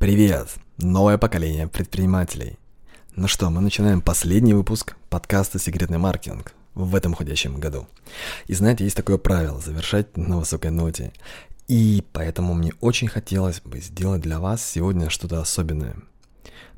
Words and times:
Привет! 0.00 0.48
Новое 0.78 1.18
поколение 1.18 1.68
предпринимателей. 1.68 2.58
Ну 3.16 3.28
что, 3.28 3.50
мы 3.50 3.60
начинаем 3.60 4.00
последний 4.00 4.54
выпуск 4.54 4.96
подкаста 5.10 5.58
«Секретный 5.58 5.98
маркетинг» 5.98 6.54
в 6.74 6.94
этом 6.94 7.12
уходящем 7.12 7.60
году. 7.60 7.86
И 8.46 8.54
знаете, 8.54 8.84
есть 8.84 8.96
такое 8.96 9.18
правило– 9.18 9.60
завершать 9.60 10.16
на 10.16 10.38
высокой 10.38 10.70
ноте. 10.70 11.12
И 11.68 12.02
поэтому 12.14 12.54
мне 12.54 12.72
очень 12.80 13.08
хотелось 13.08 13.60
бы 13.60 13.78
сделать 13.80 14.22
для 14.22 14.40
вас 14.40 14.64
сегодня 14.64 15.10
что-то 15.10 15.38
особенное. 15.38 15.96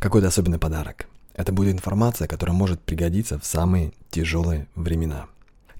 Какой-то 0.00 0.26
особенный 0.26 0.58
подарок. 0.58 1.06
Это 1.34 1.52
будет 1.52 1.76
информация, 1.76 2.26
которая 2.26 2.56
может 2.56 2.80
пригодиться 2.80 3.38
в 3.38 3.46
самые 3.46 3.92
тяжелые 4.10 4.66
времена. 4.74 5.26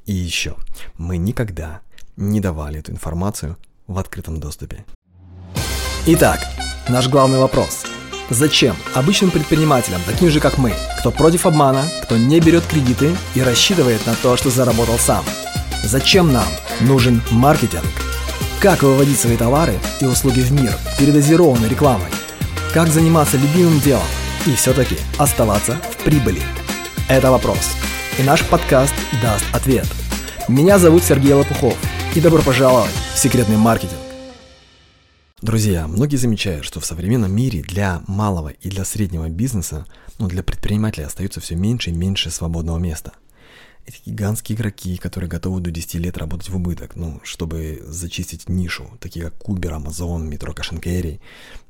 И 0.06 0.12
еще, 0.12 0.54
мы 0.96 1.16
никогда 1.16 1.80
не 2.16 2.38
давали 2.38 2.79
эту 2.79 2.93
информацию 2.93 3.59
в 3.88 3.98
открытом 3.98 4.38
доступе. 4.38 4.84
Итак, 6.06 6.38
наш 6.88 7.08
главный 7.08 7.38
вопрос. 7.38 7.84
Зачем 8.30 8.76
обычным 8.94 9.30
предпринимателям, 9.30 10.00
таким 10.07 10.30
же 10.30 10.40
как 10.40 10.58
мы, 10.58 10.72
кто 10.98 11.11
против 11.11 11.46
обмана, 11.46 11.84
кто 12.02 12.16
не 12.16 12.40
берет 12.40 12.64
кредиты 12.64 13.14
и 13.34 13.43
рассчитывает 13.43 14.07
на 14.07 14.14
то, 14.14 14.36
что 14.36 14.50
заработал 14.50 14.98
сам? 14.98 15.24
Зачем 15.84 16.32
нам 16.32 16.46
нужен 16.80 17.21
маркетинг? 17.30 17.84
Как 18.60 18.82
выводить 18.82 19.18
свои 19.18 19.36
товары 19.36 19.74
и 20.00 20.07
услуги 20.07 20.40
в 20.40 20.52
мир 20.52 20.72
передозированной 20.98 21.68
рекламой? 21.68 22.08
Как 22.72 22.88
заниматься 22.88 23.36
любимым 23.36 23.80
делом 23.80 24.07
и 24.46 24.54
все-таки 24.54 24.96
оставаться 25.18 25.76
в 25.90 26.04
прибыли? 26.04 26.43
Это 27.08 27.30
вопрос. 27.30 27.72
И 28.18 28.22
наш 28.22 28.44
подкаст 28.44 28.94
даст 29.21 29.44
ответ. 29.52 29.86
Меня 30.49 30.79
зовут 30.79 31.02
Сергей 31.04 31.35
Лопухов. 31.35 31.76
И 32.14 32.20
добро 32.20 32.42
пожаловать 32.42 32.92
в 33.14 33.19
секретный 33.19 33.56
маркетинг. 33.56 34.02
Друзья, 35.42 35.88
многие 35.88 36.19
замечают, 36.19 36.64
что 36.64 36.78
в 36.78 36.86
современном 36.86 37.34
мире 37.34 37.62
для 37.62 38.05
малого 38.06 38.50
и 38.50 38.69
для 38.69 38.84
среднего 38.84 39.28
бизнеса, 39.28 39.86
ну 40.20 40.28
для 40.28 40.44
предпринимателей 40.44 41.05
остается 41.05 41.40
все 41.40 41.56
меньше 41.56 41.90
и 41.90 41.92
меньше 41.92 42.30
свободного 42.30 42.78
места. 42.78 43.14
Эти 43.84 43.98
гигантские 44.06 44.56
игроки, 44.56 44.96
которые 44.98 45.28
готовы 45.28 45.60
до 45.60 45.72
10 45.72 45.94
лет 45.94 46.16
работать 46.16 46.48
в 46.48 46.54
убыток, 46.54 46.94
ну, 46.94 47.20
чтобы 47.24 47.82
зачистить 47.84 48.48
нишу, 48.48 48.88
такие 49.00 49.24
как 49.24 49.34
Uber, 49.48 49.82
Amazon, 49.82 50.30
Cash 50.30 50.80
Carry, 50.80 51.18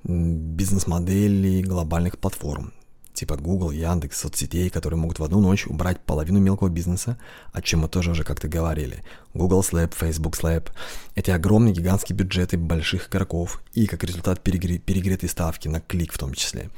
бизнес-модели 0.05 1.62
глобальных 1.62 2.19
платформ, 2.19 2.75
типа 3.23 3.37
Google, 3.37 3.70
Яндекс, 3.70 4.19
соцсетей, 4.19 4.69
которые 4.69 4.98
могут 4.98 5.20
в 5.20 5.23
одну 5.23 5.41
ночь 5.41 5.69
убрать 5.69 6.01
половину 6.01 6.41
мелкого 6.41 6.69
бизнеса, 6.69 7.19
о 7.53 7.62
чем 7.62 7.81
мы 7.81 7.89
тоже 7.89 8.11
уже 8.11 8.25
как-то 8.25 8.48
говорили. 8.48 9.05
Google 9.33 9.61
Slap, 9.61 9.95
Facebook 9.97 10.37
Slap. 10.37 10.70
Эти 11.14 11.31
огромные 11.31 11.73
гигантские 11.73 12.17
бюджеты 12.17 12.59
больших 12.59 13.09
игроков 13.09 13.62
и 13.75 13.87
как 13.87 14.03
результат 14.03 14.41
перегре- 14.45 14.81
перегретой 14.81 15.29
ставки 15.29 15.69
на 15.69 15.81
клик 15.81 16.12
в 16.12 16.19
том 16.19 16.34
числе. 16.34 16.70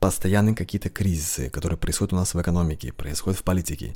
Постоянные 0.00 0.54
какие-то 0.54 0.88
кризисы, 0.88 1.50
которые 1.50 1.76
происходят 1.76 2.14
у 2.14 2.16
нас 2.16 2.32
в 2.32 2.40
экономике, 2.40 2.90
происходят 2.90 3.38
в 3.38 3.44
политике. 3.44 3.94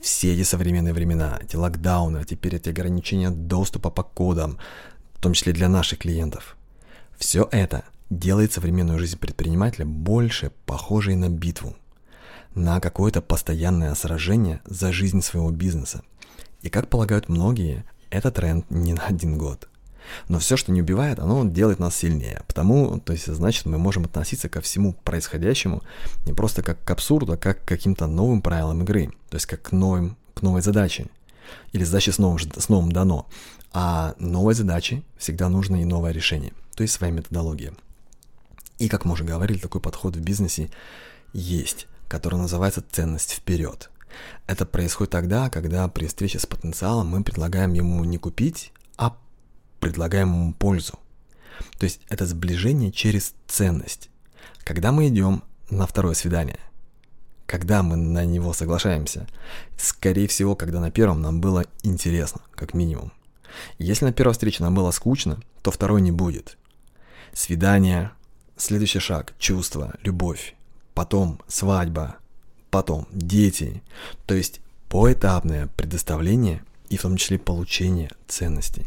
Все 0.00 0.32
эти 0.32 0.42
современные 0.42 0.94
времена, 0.94 1.38
эти 1.42 1.56
локдауны, 1.56 2.24
теперь 2.24 2.56
эти 2.56 2.70
ограничения 2.70 3.28
доступа 3.28 3.90
по 3.90 4.02
кодам, 4.02 4.56
в 5.16 5.20
том 5.20 5.34
числе 5.34 5.52
для 5.52 5.68
наших 5.68 5.98
клиентов. 5.98 6.56
Все 7.18 7.46
это– 7.52 7.84
делает 8.10 8.52
современную 8.52 8.98
жизнь 8.98 9.18
предпринимателя 9.18 9.84
больше 9.84 10.52
похожей 10.64 11.16
на 11.16 11.28
битву, 11.28 11.76
на 12.54 12.80
какое-то 12.80 13.20
постоянное 13.20 13.94
сражение 13.94 14.60
за 14.64 14.92
жизнь 14.92 15.22
своего 15.22 15.50
бизнеса. 15.50 16.02
И 16.62 16.70
как 16.70 16.88
полагают 16.88 17.28
многие, 17.28 17.84
это 18.10 18.30
тренд 18.30 18.64
не 18.70 18.94
на 18.94 19.02
один 19.06 19.38
год. 19.38 19.68
Но 20.28 20.38
все, 20.38 20.56
что 20.56 20.70
не 20.70 20.82
убивает, 20.82 21.18
оно 21.18 21.44
делает 21.44 21.80
нас 21.80 21.96
сильнее. 21.96 22.42
Потому, 22.46 23.00
то 23.00 23.12
есть, 23.12 23.26
значит, 23.26 23.66
мы 23.66 23.76
можем 23.76 24.04
относиться 24.04 24.48
ко 24.48 24.60
всему 24.60 24.92
происходящему 24.92 25.82
не 26.26 26.32
просто 26.32 26.62
как 26.62 26.82
к 26.84 26.90
абсурду, 26.90 27.32
а 27.32 27.36
как 27.36 27.64
к 27.64 27.68
каким-то 27.68 28.06
новым 28.06 28.40
правилам 28.40 28.82
игры. 28.82 29.10
То 29.30 29.36
есть, 29.36 29.46
как 29.46 29.62
к, 29.62 29.72
новым, 29.72 30.16
к 30.34 30.42
новой 30.42 30.62
задаче. 30.62 31.06
Или 31.72 31.82
задаче 31.82 32.12
с 32.12 32.18
новым, 32.18 32.38
с 32.38 32.68
новым 32.68 32.92
дано. 32.92 33.26
А 33.72 34.14
новой 34.20 34.54
задаче 34.54 35.02
всегда 35.18 35.48
нужно 35.48 35.82
и 35.82 35.84
новое 35.84 36.12
решение. 36.12 36.52
То 36.76 36.82
есть, 36.82 36.94
своя 36.94 37.12
методология. 37.12 37.74
И, 38.78 38.88
как 38.88 39.04
мы 39.04 39.12
уже 39.12 39.24
говорили, 39.24 39.58
такой 39.58 39.80
подход 39.80 40.16
в 40.16 40.20
бизнесе 40.20 40.70
есть, 41.32 41.86
который 42.08 42.38
называется 42.38 42.84
ценность 42.90 43.32
вперед. 43.32 43.90
Это 44.46 44.64
происходит 44.66 45.12
тогда, 45.12 45.50
когда 45.50 45.88
при 45.88 46.06
встрече 46.06 46.38
с 46.38 46.46
потенциалом 46.46 47.08
мы 47.08 47.22
предлагаем 47.22 47.72
ему 47.72 48.04
не 48.04 48.18
купить, 48.18 48.72
а 48.96 49.16
предлагаем 49.80 50.28
ему 50.28 50.54
пользу. 50.54 50.98
То 51.78 51.84
есть 51.84 52.00
это 52.08 52.26
сближение 52.26 52.92
через 52.92 53.34
ценность. 53.46 54.10
Когда 54.64 54.92
мы 54.92 55.08
идем 55.08 55.42
на 55.70 55.86
второе 55.86 56.14
свидание, 56.14 56.58
когда 57.46 57.82
мы 57.82 57.96
на 57.96 58.24
него 58.24 58.52
соглашаемся, 58.52 59.26
скорее 59.76 60.28
всего, 60.28 60.56
когда 60.56 60.80
на 60.80 60.90
первом 60.90 61.22
нам 61.22 61.40
было 61.40 61.64
интересно, 61.82 62.40
как 62.54 62.74
минимум. 62.74 63.12
Если 63.78 64.04
на 64.04 64.12
первой 64.12 64.32
встрече 64.32 64.62
нам 64.62 64.74
было 64.74 64.90
скучно, 64.90 65.40
то 65.62 65.70
второй 65.70 66.02
не 66.02 66.12
будет. 66.12 66.58
Свидание, 67.32 68.10
Следующий 68.56 69.00
шаг– 69.00 69.34
чувство, 69.38 69.94
любовь. 70.02 70.54
Потом 70.94 71.40
свадьба. 71.46 72.16
Потом 72.70 73.06
дети. 73.12 73.82
То 74.24 74.34
есть 74.34 74.60
поэтапное 74.88 75.68
предоставление 75.76 76.64
и 76.88 76.96
в 76.96 77.02
том 77.02 77.18
числе 77.18 77.38
получение 77.38 78.10
ценностей. 78.26 78.86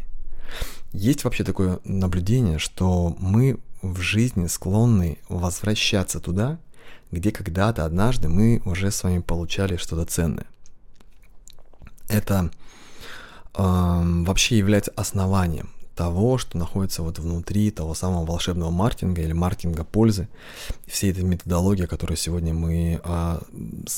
Есть 0.91 1.23
вообще 1.23 1.43
такое 1.43 1.79
наблюдение, 1.83 2.57
что 2.57 3.15
мы 3.19 3.59
в 3.83 4.01
жизни 4.01 4.47
склонны 4.47 5.19
возвращаться 5.29 6.19
туда, 6.19 6.57
где 7.11 7.31
когда-то 7.31 7.85
однажды 7.85 8.27
мы 8.27 8.63
уже 8.65 8.89
с 8.89 9.03
вами 9.03 9.19
получали 9.19 9.77
что-то 9.77 10.05
ценное. 10.05 10.47
Это 12.07 12.49
э, 13.53 13.61
вообще 13.63 14.57
является 14.57 14.91
основанием 14.95 15.69
того, 15.99 16.37
что 16.37 16.57
находится 16.57 17.03
вот 17.03 17.19
внутри 17.19 17.71
того 17.71 17.93
самого 17.93 18.25
волшебного 18.25 18.71
маркетинга 18.71 19.21
или 19.21 19.33
маркетинга 19.33 19.83
пользы, 19.83 20.29
всей 20.87 21.11
этой 21.11 21.25
методологии, 21.25 21.83
о 21.83 21.87
которой 21.87 22.15
сегодня 22.15 22.53
мы 22.53 23.01
а, 23.03 23.41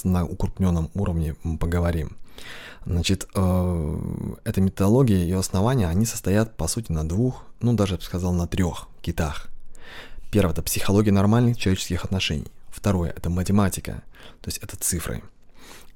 на 0.03 0.25
укрупненном 0.25 0.89
уровне 0.95 1.35
поговорим. 1.59 2.17
Значит, 2.87 3.27
э, 3.35 3.99
эта 4.43 4.61
методология 4.61 5.17
и 5.17 5.21
ее 5.21 5.37
основания, 5.37 5.87
они 5.87 6.07
состоят, 6.07 6.57
по 6.57 6.67
сути, 6.67 6.91
на 6.91 7.07
двух, 7.07 7.43
ну, 7.59 7.73
даже, 7.73 7.93
я 7.93 7.97
бы 7.99 8.03
сказал, 8.03 8.33
на 8.33 8.47
трех 8.47 8.87
китах. 9.03 9.49
Первое– 10.31 10.53
это 10.53 10.63
психология 10.63 11.11
нормальных 11.11 11.57
человеческих 11.57 12.03
отношений. 12.03 12.51
Второе– 12.69 13.11
это 13.15 13.29
математика, 13.29 14.01
то 14.41 14.47
есть 14.47 14.57
это 14.57 14.75
цифры. 14.75 15.21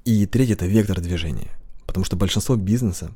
И 0.04 0.24
третье– 0.26 0.52
это 0.54 0.66
вектор 0.66 1.00
движения. 1.00 1.50
Потому 1.84 2.04
что 2.04 2.14
большинство 2.14 2.54
бизнеса 2.54 3.10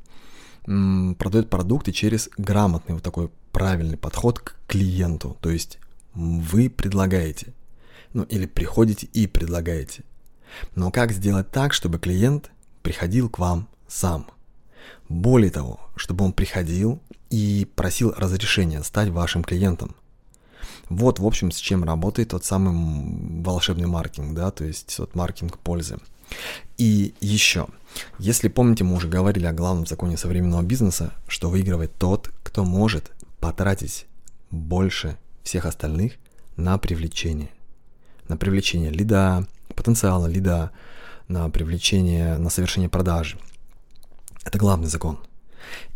продает 0.64 1.50
продукты 1.50 1.92
через 1.92 2.28
грамотный 2.36 2.94
вот 2.94 3.02
такой 3.02 3.30
правильный 3.52 3.96
подход 3.96 4.38
к 4.40 4.56
клиенту. 4.66 5.36
То 5.40 5.50
есть 5.50 5.78
вы 6.14 6.70
предлагаете, 6.70 7.54
ну 8.12 8.22
или 8.24 8.46
приходите 8.46 9.06
и 9.12 9.26
предлагаете. 9.26 10.04
Но 10.74 10.90
как 10.90 11.12
сделать 11.12 11.50
так, 11.50 11.72
чтобы 11.72 11.98
клиент 11.98 12.50
приходил 12.82 13.28
к 13.28 13.38
вам 13.38 13.68
сам? 13.88 14.26
Более 15.08 15.50
того, 15.50 15.80
чтобы 15.96 16.24
он 16.24 16.32
приходил 16.32 17.00
и 17.30 17.68
просил 17.76 18.12
разрешения 18.16 18.82
стать 18.82 19.08
вашим 19.08 19.44
клиентом. 19.44 19.94
Вот, 20.88 21.20
в 21.20 21.26
общем, 21.26 21.52
с 21.52 21.56
чем 21.56 21.84
работает 21.84 22.30
тот 22.30 22.44
самый 22.44 23.42
волшебный 23.42 23.86
маркетинг, 23.86 24.34
да, 24.34 24.50
то 24.50 24.64
есть 24.64 24.96
тот 24.96 25.14
маркетинг 25.14 25.58
пользы. 25.58 25.98
И 26.78 27.14
еще, 27.20 27.68
если 28.18 28.48
помните, 28.48 28.84
мы 28.84 28.96
уже 28.96 29.08
говорили 29.08 29.46
о 29.46 29.52
главном 29.52 29.86
законе 29.86 30.16
современного 30.16 30.62
бизнеса, 30.62 31.12
что 31.26 31.50
выигрывает 31.50 31.92
тот, 31.98 32.30
кто 32.42 32.64
может 32.64 33.10
потратить 33.40 34.06
больше 34.50 35.16
всех 35.42 35.66
остальных 35.66 36.14
на 36.56 36.78
привлечение. 36.78 37.50
На 38.28 38.36
привлечение 38.36 38.90
лида, 38.90 39.46
потенциала 39.74 40.26
лида, 40.26 40.70
на 41.28 41.48
привлечение, 41.50 42.36
на 42.38 42.50
совершение 42.50 42.88
продажи. 42.88 43.38
Это 44.44 44.58
главный 44.58 44.88
закон. 44.88 45.18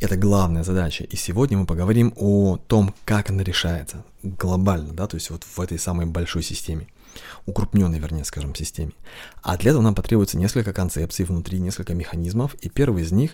Это 0.00 0.16
главная 0.16 0.64
задача. 0.64 1.04
И 1.04 1.16
сегодня 1.16 1.58
мы 1.58 1.66
поговорим 1.66 2.12
о 2.16 2.56
том, 2.56 2.94
как 3.04 3.30
она 3.30 3.42
решается 3.42 4.04
глобально, 4.22 4.92
да, 4.92 5.06
то 5.06 5.16
есть 5.16 5.30
вот 5.30 5.44
в 5.44 5.60
этой 5.60 5.78
самой 5.78 6.06
большой 6.06 6.42
системе 6.42 6.86
укрупненной, 7.46 7.98
вернее, 7.98 8.24
скажем, 8.24 8.54
системе. 8.54 8.92
А 9.42 9.56
для 9.56 9.70
этого 9.70 9.82
нам 9.82 9.94
потребуется 9.94 10.38
несколько 10.38 10.72
концепций 10.72 11.24
внутри, 11.24 11.58
несколько 11.60 11.94
механизмов, 11.94 12.54
и 12.54 12.68
первый 12.68 13.02
из 13.02 13.12
них 13.12 13.32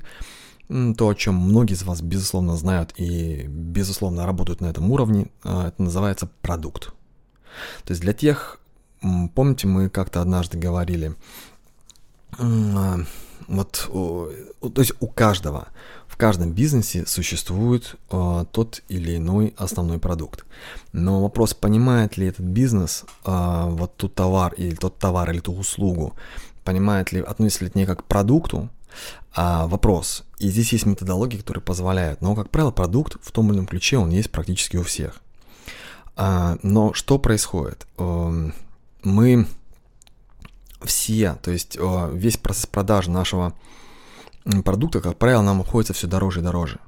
то, 0.96 1.08
о 1.08 1.14
чем 1.14 1.34
многие 1.34 1.74
из 1.74 1.82
вас, 1.82 2.00
безусловно, 2.00 2.56
знают 2.56 2.94
и, 2.96 3.44
безусловно, 3.48 4.24
работают 4.24 4.60
на 4.60 4.66
этом 4.66 4.90
уровне, 4.92 5.26
а, 5.42 5.68
это 5.68 5.82
называется 5.82 6.30
продукт. 6.42 6.92
То 7.84 7.90
есть 7.90 8.00
для 8.00 8.12
тех, 8.12 8.60
помните, 9.34 9.66
мы 9.66 9.88
как-то 9.88 10.22
однажды 10.22 10.58
говорили, 10.58 11.16
а, 12.38 13.00
Вот, 13.50 13.90
то 13.90 14.80
есть 14.80 14.92
у 15.00 15.08
каждого, 15.08 15.68
в 16.06 16.16
каждом 16.16 16.52
бизнесе 16.52 17.04
существует 17.04 17.96
э, 18.10 18.44
тот 18.52 18.80
или 18.88 19.16
иной 19.16 19.54
основной 19.56 19.98
продукт. 19.98 20.44
Но 20.92 21.20
вопрос, 21.20 21.52
понимает 21.54 22.16
ли 22.16 22.28
этот 22.28 22.46
бизнес 22.46 23.04
э, 23.24 23.66
вот 23.70 23.96
тот 23.96 24.14
товар 24.14 24.54
или 24.54 24.76
тот 24.76 24.98
товар 24.98 25.32
или 25.32 25.40
ту 25.40 25.52
услугу, 25.52 26.14
понимает 26.62 27.10
ли, 27.10 27.20
относится 27.20 27.64
ли 27.64 27.70
к 27.70 27.74
ней 27.74 27.86
как 27.86 28.04
к 28.04 28.04
продукту, 28.04 28.68
а 29.34 29.66
вопрос. 29.66 30.22
И 30.38 30.48
здесь 30.48 30.72
есть 30.72 30.86
методологии, 30.86 31.38
которые 31.38 31.62
позволяют. 31.62 32.20
Но, 32.20 32.36
как 32.36 32.50
правило, 32.50 32.70
продукт 32.70 33.16
в 33.20 33.32
том 33.32 33.48
или 33.48 33.56
ином 33.56 33.66
ключе, 33.66 33.98
он 33.98 34.10
есть 34.10 34.30
практически 34.30 34.76
у 34.76 34.84
всех. 34.84 35.20
А, 36.14 36.56
но 36.62 36.92
что 36.92 37.18
происходит? 37.18 37.86
Эм, 37.98 38.54
мы 39.02 39.46
все, 40.82 41.36
то 41.42 41.50
есть 41.50 41.78
весь 42.12 42.36
процесс 42.36 42.66
продажи 42.66 43.10
нашего 43.10 43.54
продукта, 44.64 45.00
как 45.00 45.18
правило, 45.18 45.42
нам 45.42 45.60
обходится 45.60 45.92
все 45.92 46.06
дороже 46.06 46.40
и 46.40 46.42
дороже. 46.42 46.78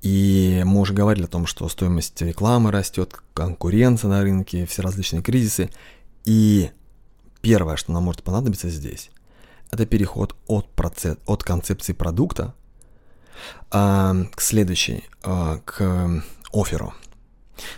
И 0.00 0.62
мы 0.64 0.80
уже 0.80 0.94
говорили 0.94 1.24
о 1.24 1.28
том, 1.28 1.46
что 1.46 1.68
стоимость 1.68 2.20
рекламы 2.22 2.70
растет, 2.70 3.20
конкуренция 3.34 4.08
на 4.08 4.22
рынке, 4.22 4.66
все 4.66 4.82
различные 4.82 5.22
кризисы. 5.22 5.70
И 6.24 6.70
первое, 7.40 7.76
что 7.76 7.92
нам 7.92 8.04
может 8.04 8.22
понадобиться 8.22 8.68
здесь, 8.68 9.10
это 9.70 9.86
переход 9.86 10.34
от, 10.46 10.68
процесс, 10.70 11.16
от 11.26 11.42
концепции 11.44 11.92
продукта 11.92 12.54
а, 13.70 14.14
к 14.34 14.40
следующей, 14.40 15.04
а, 15.22 15.58
к 15.64 16.22
оферу. 16.52 16.94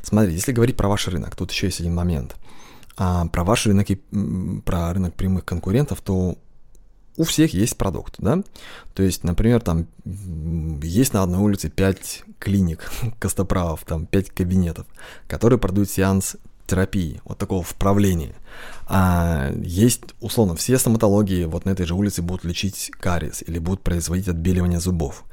Смотрите, 0.03 0.37
если 0.37 0.53
говорить 0.53 0.77
про 0.77 0.89
ваш 0.89 1.09
рынок, 1.09 1.35
тут 1.35 1.51
еще 1.51 1.67
есть 1.67 1.81
один 1.81 1.95
момент. 1.95 2.37
А, 3.03 3.27
про 3.29 3.45
ваш 3.45 3.65
рынок 3.65 3.89
про 4.67 4.93
рынок 4.93 5.15
прямых 5.15 5.47
конкурентов, 5.47 6.03
то 6.03 6.37
у 7.17 7.25
всех 7.25 7.55
есть 7.55 7.79
продукт, 7.79 8.17
да? 8.19 8.43
То 8.93 9.03
есть, 9.03 9.25
например, 9.25 9.63
там 9.63 9.87
есть 10.83 11.15
на 11.15 11.23
одной 11.23 11.41
улице 11.41 11.71
5 11.71 12.25
клиник 12.39 12.93
костоправов, 13.19 13.85
там 13.87 14.05
5 14.05 14.31
кабинетов, 14.31 14.87
которые 15.29 15.59
продают 15.59 15.89
сеанс 15.89 16.37
терапии, 16.67 17.23
вот 17.25 17.39
такого 17.39 17.63
вправления. 17.63 18.35
А 18.87 19.51
есть, 19.63 20.03
условно, 20.21 20.55
все 20.55 20.77
стоматологии 20.77 21.47
вот 21.47 21.65
на 21.65 21.71
этой 21.71 21.87
же 21.87 21.95
улице 21.95 22.21
будут 22.21 22.45
лечить 22.45 22.91
кариес 23.01 23.43
или 23.47 23.59
будут 23.59 23.81
производить 23.81 24.29
отбеливание 24.29 24.79
зубов. 24.79 25.25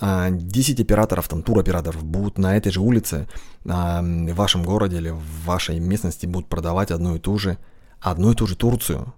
а, 0.00 0.82
операторов, 0.82 1.28
там, 1.28 1.42
туроператоров 1.42 2.04
будут 2.04 2.38
на 2.38 2.56
этой 2.56 2.72
же 2.72 2.80
улице 2.80 3.28
а, 3.64 4.02
в 4.02 4.34
вашем 4.34 4.64
городе 4.64 4.96
или 4.96 5.10
в 5.10 5.44
вашей 5.44 5.78
местности 5.78 6.26
будут 6.26 6.48
продавать 6.48 6.90
одну 6.90 7.16
и 7.16 7.18
ту 7.18 7.38
же, 7.38 7.58
одну 8.00 8.32
и 8.32 8.34
ту 8.34 8.46
же 8.46 8.56
Турцию. 8.56 9.14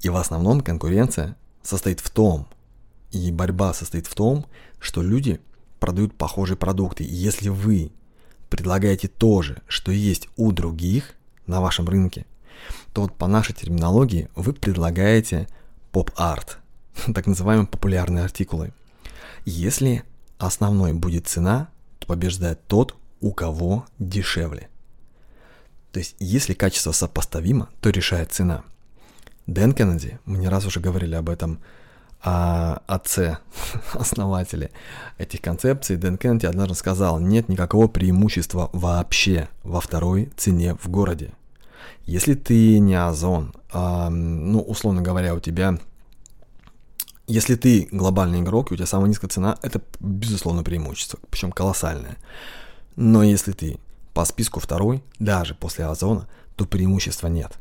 И 0.00 0.08
в 0.08 0.16
основном 0.16 0.60
конкуренция 0.60 1.36
состоит 1.62 2.00
в 2.00 2.10
том, 2.10 2.48
и 3.10 3.30
борьба 3.30 3.74
состоит 3.74 4.06
в 4.06 4.14
том, 4.14 4.46
что 4.78 5.02
люди 5.02 5.40
продают 5.80 6.14
похожие 6.14 6.56
продукты. 6.56 7.04
И 7.04 7.14
если 7.14 7.48
вы 7.48 7.92
предлагаете 8.48 9.08
то 9.08 9.42
же, 9.42 9.62
что 9.66 9.92
есть 9.92 10.28
у 10.36 10.52
других 10.52 11.14
на 11.46 11.60
вашем 11.60 11.88
рынке, 11.88 12.26
то 12.92 13.02
вот 13.02 13.14
по 13.14 13.26
нашей 13.26 13.54
терминологии 13.54 14.28
вы 14.34 14.52
предлагаете 14.52 15.48
поп-арт, 15.92 16.58
так 17.14 17.26
называемые 17.26 17.66
популярные 17.66 18.24
артикулы. 18.24 18.72
Если 19.46 20.02
основной 20.38 20.92
будет 20.92 21.28
цена, 21.28 21.68
то 22.00 22.08
побеждает 22.08 22.66
тот, 22.66 22.96
у 23.20 23.32
кого 23.32 23.86
дешевле. 24.00 24.68
То 25.92 26.00
есть, 26.00 26.16
если 26.18 26.52
качество 26.52 26.90
сопоставимо, 26.90 27.68
то 27.80 27.90
решает 27.90 28.32
цена. 28.32 28.64
Дэн 29.46 29.72
Кеннеди, 29.72 30.18
мы 30.24 30.38
не 30.38 30.48
раз 30.48 30.66
уже 30.66 30.80
говорили 30.80 31.14
об 31.14 31.30
этом, 31.30 31.60
а, 32.22 32.82
отце, 32.88 33.38
основателе 33.94 34.72
этих 35.16 35.40
концепций, 35.40 35.96
Дэн 35.96 36.18
Кеннеди 36.18 36.46
однажды 36.46 36.74
сказал, 36.74 37.20
нет 37.20 37.48
никакого 37.48 37.86
преимущества 37.86 38.68
вообще 38.72 39.48
во 39.62 39.80
второй 39.80 40.32
цене 40.36 40.74
в 40.74 40.88
городе. 40.88 41.32
Если 42.04 42.34
ты 42.34 42.80
не 42.80 42.96
Озон, 42.96 43.54
а, 43.70 44.10
ну, 44.10 44.60
условно 44.60 45.02
говоря, 45.02 45.36
у 45.36 45.40
тебя 45.40 45.78
если 47.26 47.56
ты 47.56 47.88
глобальный 47.90 48.40
игрок, 48.40 48.70
и 48.70 48.74
у 48.74 48.76
тебя 48.76 48.86
самая 48.86 49.08
низкая 49.08 49.28
цена, 49.28 49.58
это, 49.62 49.80
безусловно, 50.00 50.62
преимущество, 50.62 51.18
причем 51.30 51.52
колоссальное. 51.52 52.16
Но 52.94 53.22
если 53.22 53.52
ты 53.52 53.78
по 54.14 54.24
списку 54.24 54.60
второй, 54.60 55.02
даже 55.18 55.54
после 55.54 55.86
Озона, 55.86 56.28
то 56.56 56.64
преимущества 56.64 57.28
нет. 57.28 57.58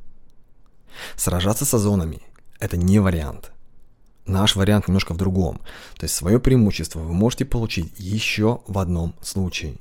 Сражаться 1.17 1.65
с 1.65 1.73
Озонами– 1.73 2.21
это 2.59 2.77
не 2.77 2.99
вариант. 2.99 3.51
Наш 4.25 4.55
вариант 4.55 4.87
немножко 4.87 5.13
в 5.13 5.17
другом. 5.17 5.59
То 5.97 6.05
есть 6.05 6.15
свое 6.15 6.39
преимущество 6.39 6.99
вы 6.99 7.13
можете 7.13 7.45
получить 7.45 7.93
еще 7.97 8.61
в 8.67 8.79
одном 8.79 9.13
случае. 9.21 9.75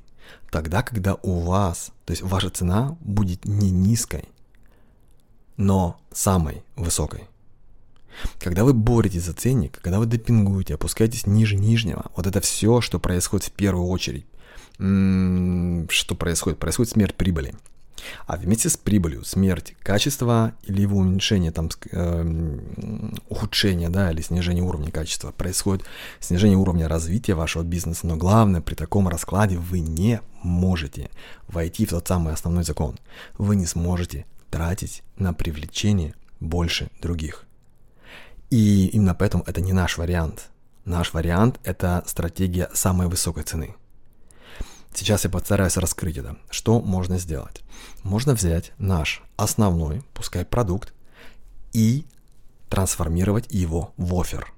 Тогда, 0.50 0.82
когда 0.82 1.14
у 1.22 1.40
вас, 1.40 1.92
то 2.04 2.10
есть 2.10 2.22
ваша 2.22 2.50
цена 2.50 2.96
будет 3.00 3.44
не 3.44 3.70
низкой, 3.70 4.24
но 5.56 5.98
самой 6.12 6.64
высокой. 6.76 7.28
Когда 8.38 8.64
вы 8.64 8.72
боретесь 8.74 9.24
за 9.24 9.32
ценник, 9.32 9.80
когда 9.80 9.98
вы 9.98 10.06
депингуете, 10.06 10.74
опускаетесь 10.74 11.26
ниже 11.26 11.56
нижнего, 11.56 12.10
вот 12.16 12.26
это 12.26 12.40
все, 12.40 12.80
что 12.80 12.98
происходит 12.98 13.46
в 13.46 13.52
первую 13.52 13.88
очередь. 13.88 14.26
Что 14.76 16.14
происходит? 16.14 16.58
Происходит 16.58 16.92
смерть 16.92 17.14
прибыли. 17.14 17.54
А 18.26 18.36
вместе 18.36 18.68
с 18.68 18.76
прибылью 18.76 19.24
смерть 19.24 19.74
качества 19.82 20.52
или 20.64 20.82
его 20.82 20.98
уменьшение, 20.98 21.52
там, 21.52 21.70
э, 21.90 22.58
ухудшение, 23.28 23.88
да, 23.88 24.10
или 24.10 24.20
снижение 24.20 24.62
уровня 24.62 24.90
качества, 24.90 25.30
происходит 25.30 25.86
снижение 26.20 26.58
уровня 26.58 26.88
развития 26.88 27.34
вашего 27.34 27.62
бизнеса. 27.62 28.06
Но 28.06 28.16
главное, 28.16 28.60
при 28.60 28.74
таком 28.74 29.08
раскладе 29.08 29.58
вы 29.58 29.80
не 29.80 30.20
можете 30.42 31.10
войти 31.48 31.86
в 31.86 31.90
тот 31.90 32.06
самый 32.06 32.34
основной 32.34 32.64
закон. 32.64 32.98
Вы 33.38 33.56
не 33.56 33.66
сможете 33.66 34.26
тратить 34.50 35.02
на 35.16 35.32
привлечение 35.32 36.14
больше 36.40 36.90
других. 37.00 37.46
И 38.54 38.86
именно 38.86 39.16
поэтому 39.16 39.42
это 39.48 39.60
не 39.60 39.72
наш 39.72 39.98
вариант. 39.98 40.48
Наш 40.84 41.12
вариант– 41.12 41.58
это 41.64 42.04
стратегия 42.06 42.70
самой 42.72 43.08
высокой 43.08 43.42
цены. 43.42 43.74
Сейчас 44.94 45.24
я 45.24 45.30
постараюсь 45.30 45.76
раскрыть 45.76 46.18
это. 46.18 46.36
Что 46.50 46.80
можно 46.80 47.18
сделать? 47.18 47.62
Можно 48.04 48.32
взять 48.32 48.70
наш 48.78 49.24
основной, 49.36 50.04
пускай 50.14 50.44
продукт, 50.44 50.94
и 51.72 52.06
трансформировать 52.70 53.52
его 53.52 53.92
в 53.96 54.14
офер. 54.14 54.52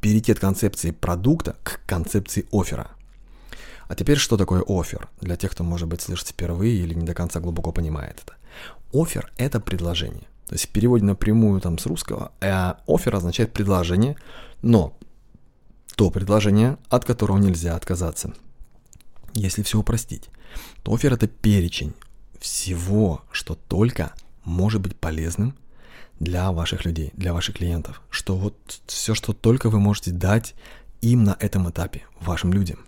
Перейти 0.00 0.32
от 0.32 0.38
концепции 0.38 0.90
продукта 0.90 1.54
к 1.62 1.82
концепции 1.84 2.46
оффера. 2.50 2.92
А 3.88 3.94
теперь 3.94 4.16
что 4.16 4.38
такое 4.38 4.64
офер? 4.66 5.10
Для 5.20 5.36
тех, 5.36 5.50
кто, 5.50 5.64
может 5.64 5.86
быть, 5.86 6.00
слышит 6.00 6.28
впервые 6.28 6.78
или 6.78 6.94
не 6.94 7.04
до 7.04 7.12
конца 7.12 7.40
глубоко 7.40 7.72
понимает 7.72 8.22
это. 8.24 8.36
Офер– 8.90 9.30
это 9.36 9.60
предложение. 9.60 10.28
То 10.48 10.54
есть 10.54 10.66
в 10.66 10.68
переводе 10.68 11.04
напрямую 11.04 11.60
там 11.60 11.78
с 11.78 11.86
русского, 11.86 12.32
э, 12.40 12.74
офер 12.86 13.16
означает 13.16 13.52
предложение, 13.52 14.16
но 14.62 14.96
то 15.96 16.10
предложение, 16.10 16.76
от 16.88 17.04
которого 17.04 17.38
нельзя 17.38 17.76
отказаться. 17.76 18.34
Если 19.34 19.62
все 19.62 19.78
упростить, 19.78 20.28
то 20.82 20.94
офер 20.94 21.14
это 21.14 21.26
перечень 21.26 21.94
всего, 22.38 23.22
что 23.32 23.54
только 23.54 24.12
может 24.44 24.80
быть 24.80 24.96
полезным 24.96 25.54
для 26.20 26.52
ваших 26.52 26.84
людей, 26.84 27.10
для 27.14 27.32
ваших 27.32 27.56
клиентов. 27.56 28.02
Что 28.10 28.36
вот 28.36 28.56
все, 28.86 29.14
что 29.14 29.32
только 29.32 29.70
вы 29.70 29.80
можете 29.80 30.10
дать 30.10 30.54
им 31.00 31.24
на 31.24 31.36
этом 31.40 31.70
этапе, 31.70 32.02
вашим 32.20 32.52
людям. 32.52 32.78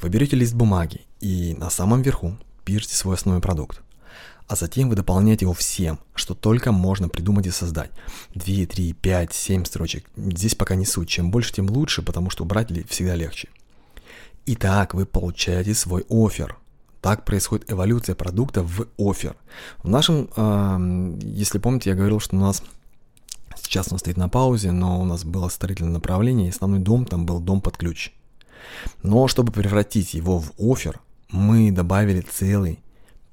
Вы 0.00 0.08
берете 0.08 0.36
лист 0.36 0.54
бумаги 0.54 1.02
и 1.20 1.54
на 1.58 1.70
самом 1.70 2.02
верху 2.02 2.36
пишете 2.64 2.96
свой 2.96 3.14
основной 3.14 3.40
продукт 3.40 3.83
а 4.46 4.56
затем 4.56 4.88
вы 4.88 4.96
дополняете 4.96 5.46
его 5.46 5.54
всем, 5.54 5.98
что 6.14 6.34
только 6.34 6.70
можно 6.70 7.08
придумать 7.08 7.46
и 7.46 7.50
создать. 7.50 7.90
2, 8.34 8.66
3, 8.66 8.92
5, 8.92 9.32
7 9.32 9.64
строчек. 9.64 10.06
Здесь 10.16 10.54
пока 10.54 10.74
не 10.74 10.84
суть. 10.84 11.08
Чем 11.08 11.30
больше, 11.30 11.52
тем 11.52 11.70
лучше, 11.70 12.02
потому 12.02 12.30
что 12.30 12.44
убрать 12.44 12.68
всегда 12.88 13.14
легче. 13.14 13.48
Итак, 14.46 14.94
вы 14.94 15.06
получаете 15.06 15.74
свой 15.74 16.04
офер. 16.10 16.58
Так 17.00 17.24
происходит 17.24 17.70
эволюция 17.70 18.14
продукта 18.14 18.62
в 18.62 18.86
офер. 18.98 19.36
В 19.82 19.88
нашем, 19.88 20.28
э, 20.36 21.18
если 21.22 21.58
помните, 21.58 21.90
я 21.90 21.96
говорил, 21.96 22.20
что 22.20 22.36
у 22.36 22.40
нас 22.40 22.62
сейчас 23.56 23.90
он 23.90 23.98
стоит 23.98 24.16
на 24.16 24.28
паузе, 24.28 24.72
но 24.72 25.00
у 25.00 25.04
нас 25.04 25.24
было 25.24 25.48
строительное 25.48 25.92
направление, 25.92 26.46
и 26.46 26.50
основной 26.50 26.80
дом 26.80 27.06
там 27.06 27.24
был 27.24 27.40
дом 27.40 27.60
под 27.60 27.76
ключ. 27.76 28.12
Но 29.02 29.28
чтобы 29.28 29.52
превратить 29.52 30.14
его 30.14 30.38
в 30.38 30.52
офер, 30.58 31.00
мы 31.30 31.70
добавили 31.70 32.20
целый 32.20 32.80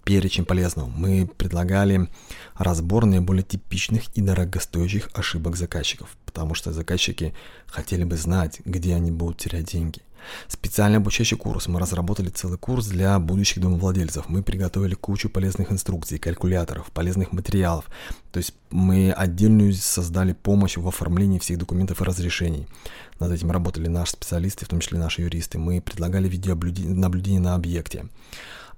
перечень 0.04 0.46
полезного. 0.46 0.88
Мы 0.88 1.30
предлагали 1.38 2.10
разбор 2.56 3.06
наиболее 3.06 3.44
типичных 3.44 4.04
и 4.16 4.22
дорогостоящих 4.22 5.10
ошибок 5.14 5.56
заказчиков, 5.56 6.18
потому 6.26 6.54
что 6.54 6.74
заказчики 6.74 7.34
хотели 7.68 8.04
бы 8.04 8.18
знать, 8.18 8.62
где 8.66 8.96
они 8.96 9.12
будут 9.12 9.38
терять 9.38 9.66
деньги. 9.66 10.02
Специальный 10.48 10.98
обучающий 10.98 11.38
курс. 11.38 11.68
Мы 11.68 11.80
разработали 11.80 12.30
целый 12.30 12.58
курс 12.58 12.88
для 12.88 13.18
будущих 13.20 13.60
домовладельцев. 13.60 14.30
Мы 14.30 14.44
приготовили 14.44 14.94
кучу 14.94 15.30
полезных 15.30 15.72
инструкций, 15.72 16.20
калькуляторов, 16.20 16.92
полезных 16.92 17.32
материалов. 17.32 17.86
То 18.32 18.38
есть 18.38 18.54
мы 18.70 19.12
отдельную 19.12 19.74
создали 19.74 20.34
помощь 20.34 20.78
в 20.78 20.88
оформлении 20.88 21.40
всех 21.40 21.58
документов 21.58 22.02
и 22.02 22.06
разрешений. 22.06 22.68
Над 23.20 23.32
этим 23.32 23.52
работали 23.52 23.88
наши 23.88 24.12
специалисты, 24.12 24.66
в 24.66 24.70
том 24.70 24.80
числе 24.80 25.00
наши 25.00 25.22
юристы. 25.22 25.58
Мы 25.58 25.82
предлагали 25.82 26.28
видеонаблюдение 26.28 27.42
на 27.42 27.56
объекте 27.56 28.06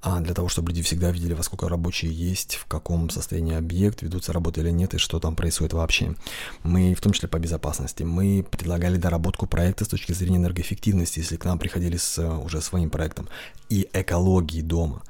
а 0.05 0.19
для 0.19 0.33
того, 0.33 0.50
чтобы 0.50 0.69
люди 0.69 0.81
всегда 0.81 1.12
видели, 1.12 1.33
во 1.33 1.43
сколько 1.43 1.69
рабочие 1.69 2.12
есть, 2.12 2.55
в 2.55 2.65
каком 2.65 3.10
состоянии 3.10 3.55
объект, 3.55 4.01
ведутся 4.01 4.33
работы 4.33 4.60
или 4.60 4.69
нет, 4.69 4.93
и 4.93 4.98
что 4.98 5.17
там 5.17 5.33
происходит 5.33 5.72
вообще. 5.72 6.13
Мы, 6.62 6.93
в 6.93 7.00
том 7.00 7.13
числе 7.13 7.29
по 7.29 7.39
безопасности, 7.39 8.03
мы 8.03 8.43
предлагали 8.43 8.98
доработку 8.98 9.48
проекта 9.48 9.86
с 9.86 9.88
точки 9.88 10.12
зрения 10.12 10.38
энергоэффективности, 10.38 11.19
если 11.19 11.38
к 11.38 11.45
нам 11.45 11.57
приходили 11.57 11.95
с 11.95 12.22
уже 12.22 12.62
своим 12.62 12.89
проектом, 12.89 13.29
и 13.69 13.88
экологии 13.93 14.62
дома. 14.62 15.03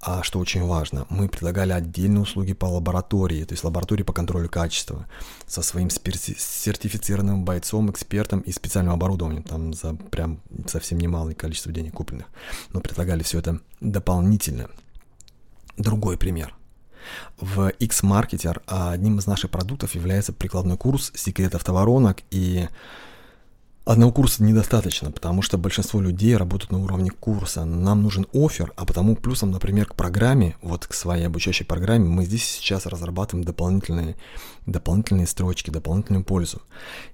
А 0.00 0.22
что 0.22 0.38
очень 0.38 0.64
важно, 0.64 1.06
мы 1.08 1.28
предлагали 1.28 1.72
отдельные 1.72 2.20
услуги 2.20 2.52
по 2.52 2.66
лаборатории, 2.66 3.44
то 3.44 3.54
есть 3.54 3.64
лаборатории 3.64 4.02
по 4.02 4.12
контролю 4.12 4.48
качества, 4.48 5.06
со 5.46 5.62
своим 5.62 5.88
сертифицированным 5.90 7.44
бойцом, 7.44 7.90
экспертом 7.90 8.40
и 8.40 8.52
специальным 8.52 8.92
оборудованием, 8.92 9.42
там 9.42 9.72
за 9.72 9.94
прям 9.94 10.40
совсем 10.68 10.98
немалое 10.98 11.34
количество 11.34 11.72
денег 11.72 11.94
купленных. 11.94 12.26
Но 12.72 12.80
предлагали 12.80 13.22
все 13.22 13.38
это 13.38 13.60
дополнительно. 13.80 14.68
Другой 15.76 16.16
пример. 16.16 16.54
В 17.38 17.68
X-Marketer 17.68 18.62
одним 18.66 19.18
из 19.18 19.26
наших 19.26 19.50
продуктов 19.50 19.94
является 19.94 20.32
прикладной 20.32 20.76
курс 20.76 21.12
«Секрет 21.14 21.54
автоворонок» 21.54 22.18
и 22.30 22.68
Одного 23.86 24.10
курса 24.10 24.42
недостаточно, 24.42 25.12
потому 25.12 25.42
что 25.42 25.58
большинство 25.58 26.00
людей 26.00 26.36
работают 26.36 26.72
на 26.72 26.82
уровне 26.82 27.10
курса. 27.10 27.64
Нам 27.64 28.02
нужен 28.02 28.26
офер, 28.34 28.72
а 28.74 28.84
потому 28.84 29.14
плюсом, 29.14 29.52
например, 29.52 29.86
к 29.86 29.94
программе, 29.94 30.56
вот 30.60 30.88
к 30.88 30.92
своей 30.92 31.28
обучающей 31.28 31.64
программе, 31.64 32.08
мы 32.08 32.24
здесь 32.24 32.44
сейчас 32.44 32.86
разрабатываем 32.86 33.44
дополнительные, 33.44 34.16
дополнительные 34.66 35.26
строчки, 35.26 35.70
дополнительную 35.70 36.24
пользу. 36.24 36.62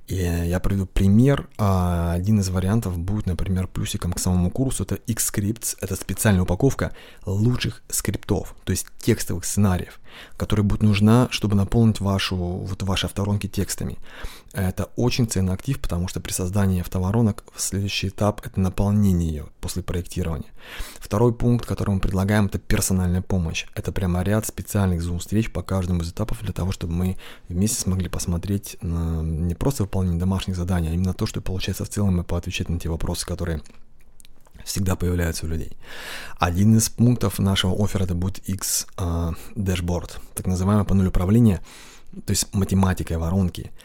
И 0.06 0.16
я 0.16 0.58
приведу 0.60 0.86
пример. 0.86 1.48
А, 1.58 2.12
один 2.12 2.40
из 2.40 2.48
вариантов 2.48 2.98
будет, 2.98 3.26
например, 3.26 3.68
плюсиком 3.68 4.12
к 4.12 4.18
самому 4.18 4.50
курсу. 4.50 4.82
Это 4.82 4.96
X-Scripts. 4.96 5.76
Это 5.80 5.94
специальная 5.96 6.42
упаковка 6.42 6.92
лучших 7.24 7.82
скриптов, 7.88 8.54
то 8.64 8.72
есть 8.72 8.86
текстовых 8.98 9.44
сценариев, 9.44 10.00
которая 10.36 10.64
будет 10.64 10.82
нужна, 10.82 11.28
чтобы 11.30 11.54
наполнить 11.54 12.00
вашу, 12.00 12.36
вот 12.36 12.82
ваши 12.82 13.06
авторонки 13.06 13.48
текстами. 13.48 13.98
Это 14.52 14.90
очень 14.96 15.26
ценный 15.26 15.54
актив, 15.54 15.80
потому 15.80 16.08
что 16.08 16.20
при 16.20 16.32
создании 16.32 16.80
автоворонок 16.80 17.44
следующий 17.56 18.08
этап– 18.08 18.42
это 18.44 18.60
наполнение 18.60 19.28
ее 19.28 19.46
после 19.60 19.82
проектирования. 19.82 20.50
Второй 20.98 21.34
пункт, 21.34 21.66
который 21.66 21.94
мы 21.94 22.00
предлагаем, 22.00 22.46
это 22.46 22.58
персональная 22.58 23.22
помощь. 23.22 23.66
Это 23.74 23.92
прямо 23.92 24.22
ряд 24.22 24.46
специальных 24.46 25.02
зум-встреч 25.02 25.50
по 25.52 25.62
каждому 25.62 26.02
из 26.02 26.10
этапов 26.10 26.42
для 26.42 26.52
того, 26.52 26.72
чтобы 26.72 26.92
мы 26.92 27.16
вместе 27.48 27.80
смогли 27.80 28.08
посмотреть 28.08 28.76
на 28.82 29.22
не 29.22 29.54
просто 29.54 29.84
выполнение 29.84 30.18
домашних 30.18 30.56
заданий, 30.56 30.88
а 30.88 30.92
именно 30.92 31.14
то, 31.14 31.26
что 31.26 31.40
получается 31.40 31.84
в 31.84 31.88
целом, 31.88 32.20
и 32.20 32.24
поотвечать 32.24 32.68
на 32.68 32.78
те 32.78 32.88
вопросы, 32.88 33.26
которые 33.26 33.62
всегда 34.64 34.96
появляются 34.96 35.46
у 35.46 35.48
людей. 35.48 35.76
Один 36.38 36.76
из 36.76 36.88
пунктов 36.88 37.38
нашего 37.38 37.74
оффера 37.82 38.04
это 38.04 38.14
будет 38.14 38.38
X 38.48 38.86
Dashboard, 38.96 40.18
так 40.34 40.46
называемая 40.46 40.84
панель 40.84 41.08
управления, 41.08 41.60
то 42.24 42.30
есть 42.30 42.54
математика 42.54 43.18
воронки– 43.18 43.70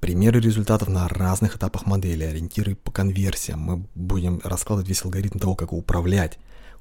примеры 0.00 0.40
результатов 0.40 0.88
на 0.88 1.08
разных 1.08 1.56
этапах 1.56 1.86
модели, 1.86 2.24
ориентиры 2.24 2.76
по 2.76 2.90
конверсиям. 2.90 3.60
Мы 3.60 3.84
будем 3.94 4.40
раскладывать 4.44 4.88
весь 4.88 5.04
алгоритм 5.04 5.38
того, 5.38 5.54
как 5.54 5.72
управлять 5.72 6.38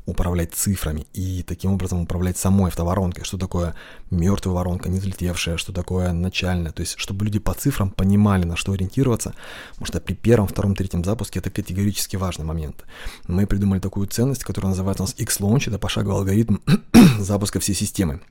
управлять 0.07 0.53
цифрами 0.55 1.05
и 1.13 1.43
таким 1.43 1.73
образом 1.73 2.01
управлять 2.01 2.37
самой 2.37 2.69
автоворонкой. 2.69 3.25
Что 3.25 3.37
такое 3.37 3.75
мертвая 4.09 4.55
воронка, 4.55 4.89
не 4.89 4.99
взлетевшая, 4.99 5.57
что 5.57 5.73
такое 5.73 6.13
начальная. 6.13 6.71
То 6.71 6.79
есть, 6.79 6.95
чтобы 6.97 7.25
люди 7.25 7.39
по 7.39 7.53
цифрам 7.53 7.91
понимали, 7.91 8.45
на 8.45 8.55
что 8.55 8.71
ориентироваться, 8.71 9.35
потому 9.71 9.85
что 9.85 9.99
при 9.99 10.15
первом, 10.15 10.47
втором, 10.47 10.75
третьем 10.75 11.03
запуске 11.03 11.39
это 11.39 11.51
категорически 11.51 12.15
важный 12.15 12.45
момент. 12.45 12.85
Мы 13.27 13.45
придумали 13.45 13.79
такую 13.79 14.07
ценность, 14.07 14.45
которая 14.45 14.69
называется 14.69 15.03
у 15.03 15.05
нас 15.05 15.15
X-Launch, 15.17 15.67
это 15.67 15.77
пошаговый 15.77 16.19
алгоритм 16.19 16.57
запуска 17.19 17.59
всей 17.59 17.75
системы 17.75 18.21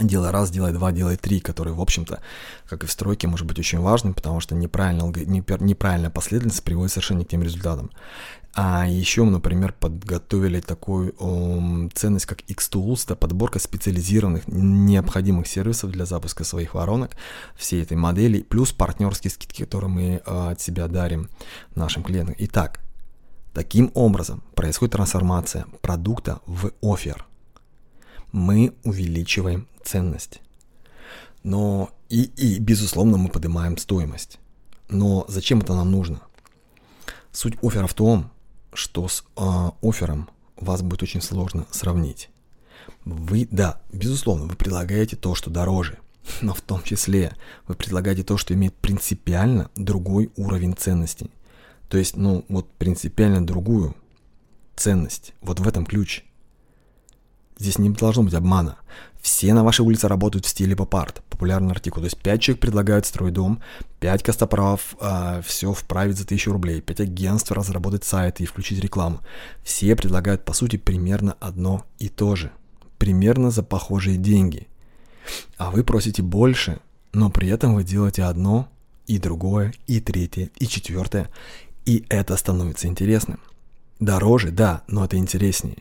делай 0.00 0.30
раз, 0.30 0.50
делай 0.50 0.72
два, 0.72 0.92
делай 0.92 1.16
три, 1.16 1.40
который, 1.40 1.72
в 1.72 1.80
общем-то, 1.80 2.20
как 2.68 2.84
и 2.84 2.86
в 2.86 2.92
стройке, 2.92 3.28
может 3.28 3.46
быть 3.46 3.58
очень 3.58 3.78
важным, 3.78 4.14
потому 4.14 4.40
что 4.40 4.54
неправильная, 4.54 5.06
неправильная 5.06 6.10
последовательность 6.10 6.64
приводит 6.64 6.92
совершенно 6.92 7.24
к 7.24 7.28
тем 7.28 7.42
результатам. 7.42 7.90
А 8.56 8.86
еще 8.86 9.24
мы, 9.24 9.32
например, 9.32 9.72
подготовили 9.72 10.60
такую 10.60 11.12
um, 11.14 11.90
ценность, 11.92 12.26
как 12.26 12.42
X-Tools, 12.42 13.02
это 13.04 13.16
подборка 13.16 13.58
специализированных 13.58 14.46
необходимых 14.46 15.48
сервисов 15.48 15.90
для 15.90 16.06
запуска 16.06 16.44
своих 16.44 16.74
воронок, 16.74 17.16
всей 17.56 17.82
этой 17.82 17.96
модели, 17.96 18.42
плюс 18.42 18.72
партнерские 18.72 19.32
скидки, 19.32 19.64
которые 19.64 19.90
мы 19.90 20.22
uh, 20.24 20.52
от 20.52 20.60
себя 20.60 20.86
дарим 20.86 21.28
нашим 21.74 22.04
клиентам. 22.04 22.36
Итак, 22.38 22.78
таким 23.52 23.90
образом 23.94 24.44
происходит 24.54 24.92
трансформация 24.92 25.66
продукта 25.82 26.40
в 26.46 26.70
офер. 26.80 27.26
Мы 28.30 28.72
увеличиваем 28.84 29.66
ценность. 29.82 30.40
Но 31.42 31.90
и, 32.08 32.22
и, 32.22 32.60
безусловно, 32.60 33.16
мы 33.16 33.30
поднимаем 33.30 33.78
стоимость. 33.78 34.38
Но 34.88 35.24
зачем 35.26 35.58
это 35.58 35.74
нам 35.74 35.90
нужно? 35.90 36.20
Суть 37.32 37.58
оффера 37.62 37.88
в 37.88 37.94
том, 37.94 38.30
что 38.74 39.08
с 39.08 39.24
э, 39.36 39.70
оффером 39.82 40.28
вас 40.56 40.82
будет 40.82 41.02
очень 41.02 41.22
сложно 41.22 41.66
сравнить. 41.70 42.30
Вы, 43.04 43.48
да, 43.50 43.80
безусловно, 43.92 44.46
вы 44.46 44.56
предлагаете 44.56 45.16
то, 45.16 45.34
что 45.34 45.50
дороже, 45.50 45.98
но 46.40 46.54
в 46.54 46.60
том 46.60 46.82
числе 46.82 47.36
вы 47.66 47.74
предлагаете 47.74 48.22
то, 48.22 48.36
что 48.36 48.54
имеет 48.54 48.74
принципиально 48.74 49.70
другой 49.76 50.30
уровень 50.36 50.74
ценностей. 50.74 51.30
То 51.88 51.98
есть, 51.98 52.16
ну, 52.16 52.44
вот 52.48 52.70
принципиально 52.72 53.46
другую 53.46 53.94
ценность. 54.74 55.34
Вот 55.42 55.60
в 55.60 55.68
этом 55.68 55.86
ключ. 55.86 56.24
Здесь 57.58 57.78
не 57.78 57.90
должно 57.90 58.24
быть 58.24 58.34
обмана. 58.34 58.78
Все 59.24 59.54
на 59.54 59.64
вашей 59.64 59.80
улице 59.80 60.06
работают 60.06 60.44
в 60.44 60.50
стиле 60.50 60.76
поп-арт, 60.76 61.22
популярный 61.30 61.70
артикул. 61.70 62.02
То 62.02 62.08
есть 62.08 62.18
5 62.18 62.42
человек 62.42 62.60
предлагают 62.60 63.06
строить 63.06 63.32
дом, 63.32 63.62
5 64.00 64.22
костоправов 64.22 64.96
а, 65.00 65.40
все 65.40 65.72
вправить 65.72 66.18
за 66.18 66.24
1000 66.24 66.52
рублей, 66.52 66.82
5 66.82 67.00
агентств 67.00 67.50
разработать 67.50 68.04
сайт 68.04 68.42
и 68.42 68.44
включить 68.44 68.80
рекламу. 68.80 69.20
Все 69.62 69.96
предлагают, 69.96 70.44
по 70.44 70.52
сути, 70.52 70.76
примерно 70.76 71.38
одно 71.40 71.86
и 71.98 72.10
то 72.10 72.36
же. 72.36 72.52
Примерно 72.98 73.50
за 73.50 73.62
похожие 73.62 74.18
деньги. 74.18 74.68
А 75.56 75.70
вы 75.70 75.84
просите 75.84 76.20
больше, 76.20 76.80
но 77.14 77.30
при 77.30 77.48
этом 77.48 77.76
вы 77.76 77.82
делаете 77.82 78.24
одно, 78.24 78.68
и 79.06 79.18
другое, 79.18 79.72
и 79.86 80.00
третье, 80.00 80.50
и 80.58 80.66
четвертое. 80.66 81.30
И 81.86 82.04
это 82.10 82.36
становится 82.36 82.88
интересным. 82.88 83.40
Дороже, 84.00 84.50
да, 84.50 84.82
но 84.86 85.02
это 85.02 85.16
интереснее. 85.16 85.78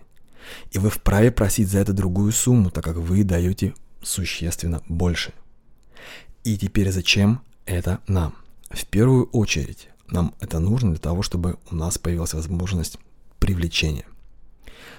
И 0.72 0.80
вы 0.80 0.90
вправе 0.90 1.32
просить 1.32 1.70
за 1.70 1.80
это 1.80 1.94
другую 1.94 2.32
сумму, 2.32 2.70
так 2.70 2.84
как 2.84 2.98
вы 2.98 3.24
даете 3.24 3.74
существенно 4.02 4.82
больше. 4.88 5.34
И 6.44 6.58
теперь 6.58 6.92
зачем 6.92 7.42
это 7.66 8.00
нам? 8.08 8.36
В 8.70 8.86
первую 8.86 9.26
очередь 9.28 9.90
нам 10.08 10.34
это 10.40 10.60
нужно 10.60 10.92
для 10.92 11.00
того, 11.00 11.22
чтобы 11.22 11.58
у 11.72 11.76
нас 11.76 11.98
появилась 11.98 12.34
возможность 12.34 12.98
привлечения. 13.40 14.06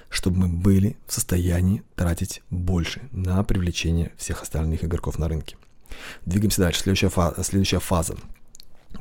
Чтобы 0.09 0.37
мы 0.37 0.47
были 0.47 0.97
в 1.07 1.13
состоянии 1.13 1.83
тратить 1.95 2.41
больше 2.49 3.01
на 3.11 3.43
привлечение 3.43 4.11
всех 4.17 4.43
остальных 4.43 4.83
игроков 4.83 5.19
на 5.19 5.27
рынке. 5.27 5.57
Двигаемся 6.25 6.61
дальше. 6.61 6.81
Следующая 6.81 7.09
фаза. 7.09 7.43
Следующая 7.43 7.79
фаза. 7.79 8.15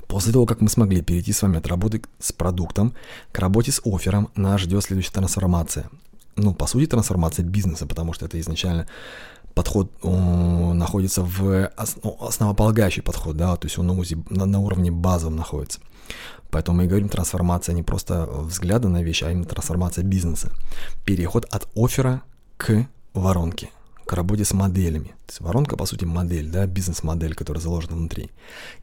После 0.09 0.33
того, 0.33 0.45
как 0.45 0.61
мы 0.61 0.69
смогли 0.69 1.03
перейти 1.03 1.33
с 1.33 1.43
вами 1.43 1.59
от 1.59 1.67
работы 1.67 2.03
с 2.19 2.33
продуктом 2.33 2.95
к 3.33 3.39
работе 3.39 3.73
с 3.73 3.81
оффером, 3.85 4.31
нас 4.35 4.61
ждет 4.61 4.85
следующая 4.85 5.13
трансформация 5.13 5.89
ну, 6.37 6.55
по 6.55 6.67
сути, 6.67 6.87
трансформация 6.87 7.45
бизнеса, 7.45 7.87
потому 7.87 8.12
что 8.12 8.26
это 8.26 8.41
изначально 8.41 8.87
подход 9.55 9.91
находится 10.03 11.23
в 11.23 11.71
ну, 12.03 12.17
основополагающий 12.21 13.03
подход, 13.03 13.37
да, 13.37 13.57
то 13.57 13.67
есть 13.67 13.79
он 13.79 13.87
на, 13.87 13.93
узи, 13.93 14.17
на, 14.29 14.47
на 14.47 14.61
уровне 14.61 14.91
базовом 14.91 15.37
находится. 15.37 15.81
Поэтому 16.50 16.79
мы 16.79 16.87
говорим 16.87 17.09
трансформация 17.09 17.75
не 17.75 17.83
просто 17.83 18.26
взгляда 18.26 18.88
на 18.88 19.03
вещи, 19.03 19.25
а 19.25 19.31
именно 19.31 19.45
трансформация 19.45 20.05
бизнеса. 20.05 20.50
Переход 21.05 21.47
от 21.50 21.69
оффера 21.75 22.23
к 22.57 22.87
воронке, 23.12 23.71
к 24.05 24.12
работе 24.12 24.45
с 24.45 24.53
моделями. 24.53 25.09
То 25.26 25.31
есть 25.31 25.41
воронка, 25.41 25.76
по 25.76 25.87
сути, 25.87 26.05
модель, 26.05 26.50
да, 26.50 26.67
бизнес-модель, 26.67 27.35
которая 27.35 27.61
заложена 27.61 27.97
внутри. 27.97 28.31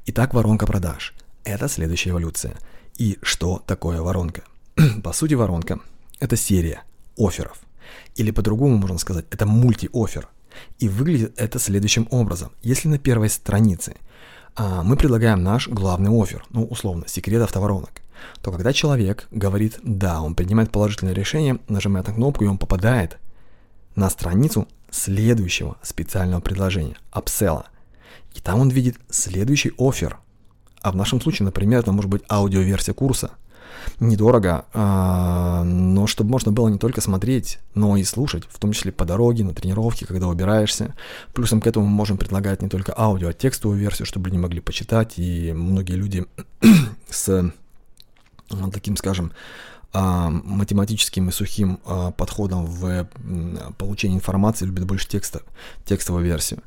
Итак, 0.05 0.33
воронка 0.33 0.65
продаж. 0.65 1.13
Это 1.43 1.67
следующая 1.69 2.09
эволюция. 2.09 2.55
И 2.97 3.17
что 3.21 3.61
такое 3.65 4.01
воронка? 4.01 4.43
по 5.03 5.13
сути, 5.13 5.35
воронка– 5.35 5.79
это 6.19 6.35
серия– 6.35 6.83
офферов. 7.17 7.59
Или 8.15 8.31
по-другому 8.31 8.77
можно 8.77 8.97
сказать, 8.97 9.25
это 9.31 9.45
мульти-оффер. 9.45 10.27
И 10.79 10.89
выглядит 10.89 11.33
это 11.37 11.59
следующим 11.59 12.07
образом. 12.11 12.51
Если 12.61 12.87
на 12.87 12.99
первой 12.99 13.29
странице 13.29 13.95
а, 14.55 14.83
мы 14.83 14.97
предлагаем 14.97 15.43
наш 15.43 15.67
главный 15.67 16.11
офер, 16.11 16.45
ну, 16.49 16.65
условно, 16.65 17.07
секрет 17.07 17.41
автоворонок, 17.41 18.01
то 18.41 18.51
когда 18.51 18.73
человек 18.73 19.27
говорит 19.31 19.79
«да», 19.81 20.21
он 20.21 20.35
принимает 20.35 20.71
положительное 20.71 21.13
решение, 21.13 21.59
нажимает 21.67 22.07
на 22.07 22.13
кнопку, 22.13 22.43
и 22.43 22.47
он 22.47 22.57
попадает 22.57 23.17
на 23.95 24.09
страницу 24.09 24.67
следующего 24.89 25.77
специального 25.81 26.41
предложения, 26.41 26.97
апсела. 27.11 27.67
И 28.35 28.39
там 28.39 28.59
он 28.59 28.69
видит 28.69 28.97
следующий 29.09 29.73
офер. 29.77 30.17
А 30.81 30.91
в 30.91 30.95
нашем 30.95 31.21
случае, 31.21 31.45
например, 31.45 31.79
это 31.79 31.91
может 31.91 32.09
быть 32.09 32.23
аудиоверсия 32.29 32.93
курса. 32.93 33.31
Недорого, 33.99 34.65
а, 34.73 35.63
но 35.63 36.07
чтобы 36.07 36.31
можно 36.31 36.51
было 36.51 36.69
не 36.69 36.77
только 36.77 37.01
смотреть, 37.01 37.59
но 37.73 37.97
и 37.97 38.03
слушать, 38.03 38.43
в 38.49 38.59
том 38.59 38.71
числе 38.73 38.91
по 38.91 39.05
дороге, 39.05 39.43
на 39.43 39.53
тренировке, 39.53 40.05
когда 40.05 40.27
убираешься. 40.27 40.95
Плюсом 41.33 41.61
к 41.61 41.67
этому 41.67 41.85
мы 41.85 41.91
можем 41.91 42.17
предлагать 42.17 42.61
не 42.61 42.69
только 42.69 42.93
аудио, 42.97 43.29
а 43.29 43.33
текстовую 43.33 43.79
версию, 43.79 44.05
чтобы 44.05 44.29
люди 44.29 44.39
могли 44.39 44.59
почитать. 44.59 45.13
И 45.17 45.53
многие 45.53 45.93
люди 45.93 46.25
с 47.09 47.51
таким, 48.73 48.97
скажем, 48.97 49.31
а, 49.93 50.29
математическим 50.29 51.29
и 51.29 51.31
сухим 51.31 51.79
а, 51.85 52.11
подходом 52.11 52.65
в 52.65 53.07
получении 53.77 54.15
информации 54.15 54.65
любят 54.65 54.85
больше 54.85 55.07
текста, 55.07 55.41
текстовую 55.85 56.23
версию. 56.23 56.61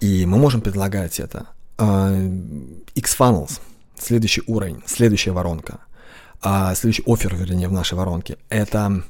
И 0.00 0.26
мы 0.26 0.38
можем 0.38 0.60
предлагать 0.60 1.20
это. 1.20 1.46
X-Funnels, 1.78 3.60
следующий 3.98 4.42
уровень, 4.46 4.82
следующая 4.86 5.32
воронка, 5.32 5.80
следующий 6.74 7.02
офер, 7.06 7.34
вернее, 7.34 7.68
в 7.68 7.72
нашей 7.72 7.94
воронке, 7.94 8.38
это, 8.48 9.02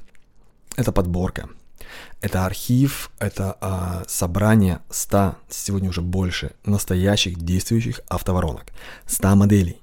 это 0.77 0.93
подборка. 0.93 1.49
Это 2.21 2.47
архив, 2.47 3.11
это 3.19 3.57
а, 3.61 4.03
собрание 4.09 4.81
100, 4.91 5.37
сегодня 5.49 5.91
уже 5.91 6.01
больше, 6.01 6.53
настоящих 6.65 7.39
действующих 7.39 8.01
автоворонок. 8.09 8.67
100 9.07 9.37
моделей 9.37 9.81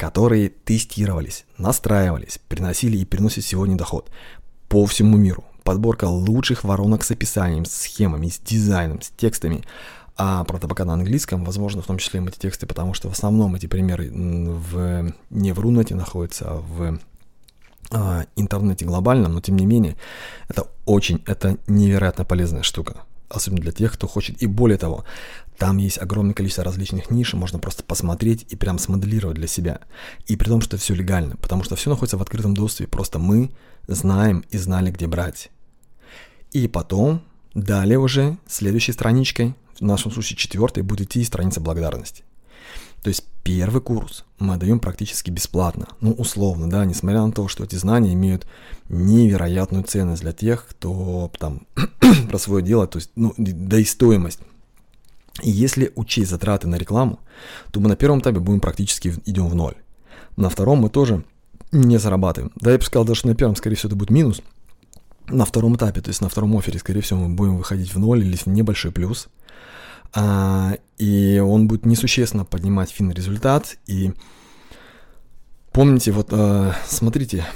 которые 0.00 0.48
тестировались, 0.48 1.44
настраивались, 1.58 2.40
приносили 2.48 2.96
и 2.96 3.04
приносят 3.04 3.44
сегодня 3.44 3.76
доход 3.76 4.10
по 4.66 4.86
всему 4.86 5.18
миру. 5.18 5.44
Подборка 5.62 6.06
лучших 6.06 6.64
воронок 6.64 7.04
с 7.04 7.10
описанием, 7.10 7.66
с 7.66 7.72
схемами, 7.72 8.28
с 8.28 8.38
дизайном, 8.38 9.02
с 9.02 9.10
текстами. 9.10 9.62
А 10.22 10.44
правда, 10.44 10.68
пока 10.68 10.84
на 10.84 10.92
английском, 10.92 11.46
возможно, 11.46 11.80
в 11.80 11.86
том 11.86 11.96
числе 11.96 12.22
эти 12.22 12.38
тексты, 12.38 12.66
потому 12.66 12.92
что 12.92 13.08
в 13.08 13.12
основном 13.12 13.54
эти 13.54 13.64
примеры 13.66 14.10
в, 14.12 15.14
не 15.30 15.52
в 15.52 15.58
Рунете 15.58 15.94
находятся, 15.94 16.44
а 16.46 16.54
в 16.60 16.98
а, 17.90 18.26
интернете 18.36 18.84
глобальном, 18.84 19.32
но 19.32 19.40
тем 19.40 19.56
не 19.56 19.64
менее, 19.64 19.96
это 20.46 20.66
очень, 20.84 21.22
это 21.24 21.56
невероятно 21.66 22.26
полезная 22.26 22.62
штука 22.62 23.04
особенно 23.30 23.62
для 23.62 23.72
тех, 23.72 23.92
кто 23.92 24.08
хочет. 24.08 24.42
И 24.42 24.46
более 24.46 24.76
того, 24.76 25.04
там 25.56 25.78
есть 25.78 25.98
огромное 25.98 26.34
количество 26.34 26.64
различных 26.64 27.10
ниш, 27.10 27.32
можно 27.32 27.58
просто 27.58 27.84
посмотреть 27.84 28.44
и 28.50 28.56
прям 28.56 28.78
смоделировать 28.78 29.36
для 29.36 29.46
себя. 29.46 29.80
И 30.26 30.36
при 30.36 30.48
том, 30.48 30.60
что 30.60 30.76
все 30.76 30.94
легально, 30.94 31.36
потому 31.36 31.62
что 31.62 31.76
все 31.76 31.88
находится 31.90 32.18
в 32.18 32.22
открытом 32.22 32.54
доступе, 32.54 32.88
просто 32.88 33.20
мы 33.20 33.52
знаем 33.86 34.44
и 34.50 34.58
знали, 34.58 34.90
где 34.90 35.06
брать. 35.06 35.50
И 36.50 36.66
потом, 36.66 37.22
далее 37.54 38.00
уже, 38.00 38.36
следующей 38.48 38.92
страничкой, 38.92 39.54
в 39.80 39.84
нашем 39.84 40.12
случае 40.12 40.36
четвертой, 40.36 40.82
будет 40.82 41.08
идти 41.08 41.24
страница 41.24 41.60
благодарности. 41.60 42.24
То 43.02 43.08
есть 43.08 43.24
первый 43.42 43.80
курс 43.80 44.24
мы 44.38 44.56
даем 44.58 44.78
практически 44.78 45.30
бесплатно, 45.30 45.88
ну 46.00 46.12
условно, 46.12 46.68
да, 46.68 46.84
несмотря 46.84 47.22
на 47.24 47.32
то, 47.32 47.48
что 47.48 47.64
эти 47.64 47.76
знания 47.76 48.12
имеют 48.12 48.46
невероятную 48.88 49.84
ценность 49.84 50.22
для 50.22 50.32
тех, 50.32 50.66
кто 50.68 51.30
там 51.38 51.66
про 52.28 52.38
свое 52.38 52.62
дело, 52.62 52.86
то 52.86 52.98
есть, 52.98 53.10
ну, 53.16 53.32
да 53.36 53.78
и 53.78 53.84
стоимость. 53.84 54.40
И 55.42 55.50
если 55.50 55.92
учесть 55.94 56.30
затраты 56.30 56.68
на 56.68 56.76
рекламу, 56.76 57.20
то 57.70 57.80
мы 57.80 57.88
на 57.88 57.96
первом 57.96 58.20
этапе 58.20 58.40
будем 58.40 58.60
практически 58.60 59.14
идем 59.24 59.48
в 59.48 59.54
ноль. 59.54 59.76
На 60.36 60.50
втором 60.50 60.80
мы 60.80 60.90
тоже 60.90 61.24
не 61.72 61.98
зарабатываем. 61.98 62.52
Да, 62.56 62.72
я 62.72 62.78
бы 62.78 62.84
сказал, 62.84 63.06
даже 63.06 63.26
на 63.26 63.34
первом, 63.34 63.56
скорее 63.56 63.76
всего, 63.76 63.88
это 63.88 63.96
будет 63.96 64.10
минус. 64.10 64.42
На 65.30 65.44
втором 65.44 65.76
этапе, 65.76 66.00
то 66.00 66.08
есть 66.08 66.20
на 66.20 66.28
втором 66.28 66.56
офере, 66.56 66.78
скорее 66.78 67.00
всего, 67.00 67.20
мы 67.20 67.34
будем 67.34 67.56
выходить 67.56 67.94
в 67.94 67.98
ноль 67.98 68.24
или 68.24 68.36
в 68.36 68.46
небольшой 68.46 68.92
плюс– 68.92 69.28
а, 70.12 70.76
и 70.98 71.38
он 71.38 71.68
будет 71.68 71.86
несущественно 71.86 72.44
поднимать 72.44 72.90
фин 72.90 73.10
результат. 73.10 73.76
И 73.86 74.12
помните, 75.72 76.12
вот 76.12 76.28
а, 76.32 76.74
смотрите, 76.86 77.46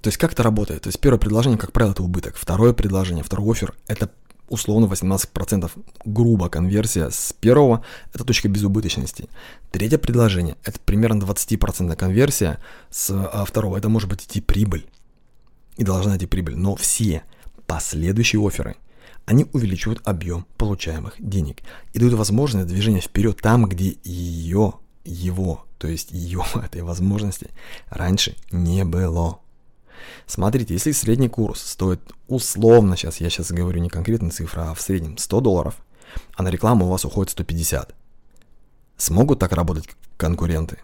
то 0.00 0.08
есть 0.08 0.18
как 0.18 0.32
это 0.32 0.42
работает? 0.42 0.82
То 0.82 0.88
есть 0.88 1.00
первое 1.00 1.18
предложение, 1.18 1.58
как 1.58 1.72
правило, 1.72 1.92
это 1.92 2.02
убыток. 2.02 2.36
Второе 2.36 2.72
предложение, 2.72 3.24
второй 3.24 3.52
офер– 3.52 3.74
это 3.86 4.10
условно 4.48 4.86
18% 4.86 5.70
грубо 6.04 6.48
конверсия 6.48 7.10
с 7.10 7.32
первого, 7.32 7.84
это 8.14 8.24
точка 8.24 8.48
безубыточности. 8.48 9.28
Третье 9.72 9.98
предложение, 9.98 10.56
это 10.64 10.78
примерно 10.78 11.22
20% 11.22 11.96
конверсия 11.96 12.58
с 12.90 13.10
а, 13.10 13.44
второго, 13.44 13.76
это 13.76 13.88
может 13.88 14.08
быть 14.08 14.24
идти 14.24 14.40
прибыль. 14.40 14.86
И 15.76 15.84
должна 15.84 16.16
идти 16.16 16.26
прибыль. 16.26 16.56
Но 16.56 16.76
все 16.76 17.22
последующие 17.66 18.44
оферы– 18.46 18.76
они 19.26 19.46
увеличивают 19.52 20.00
объем 20.04 20.46
получаемых 20.56 21.14
денег 21.18 21.62
и 21.92 21.98
дают 21.98 22.14
возможность 22.14 22.68
движения 22.68 23.00
вперед 23.00 23.38
там, 23.42 23.66
где 23.66 23.96
ее, 24.04 24.74
его, 25.04 25.66
то 25.78 25.88
есть 25.88 26.12
ее 26.12 26.44
этой 26.54 26.82
возможности 26.82 27.50
раньше 27.90 28.36
не 28.52 28.84
было. 28.84 29.40
Смотрите, 30.26 30.74
если 30.74 30.92
средний 30.92 31.28
курс 31.28 31.60
стоит 31.60 32.00
условно, 32.28 32.96
сейчас 32.96 33.20
я 33.20 33.28
сейчас 33.28 33.50
говорю 33.50 33.80
не 33.80 33.88
конкретная 33.88 34.30
цифра, 34.30 34.70
а 34.70 34.74
в 34.74 34.80
среднем 34.80 35.18
100 35.18 35.40
долларов, 35.40 35.76
а 36.36 36.42
на 36.44 36.48
рекламу 36.48 36.86
у 36.86 36.90
вас 36.90 37.04
уходит 37.04 37.32
150, 37.32 37.94
смогут 38.96 39.40
так 39.40 39.52
работать 39.52 39.88
конкуренты? 40.16 40.78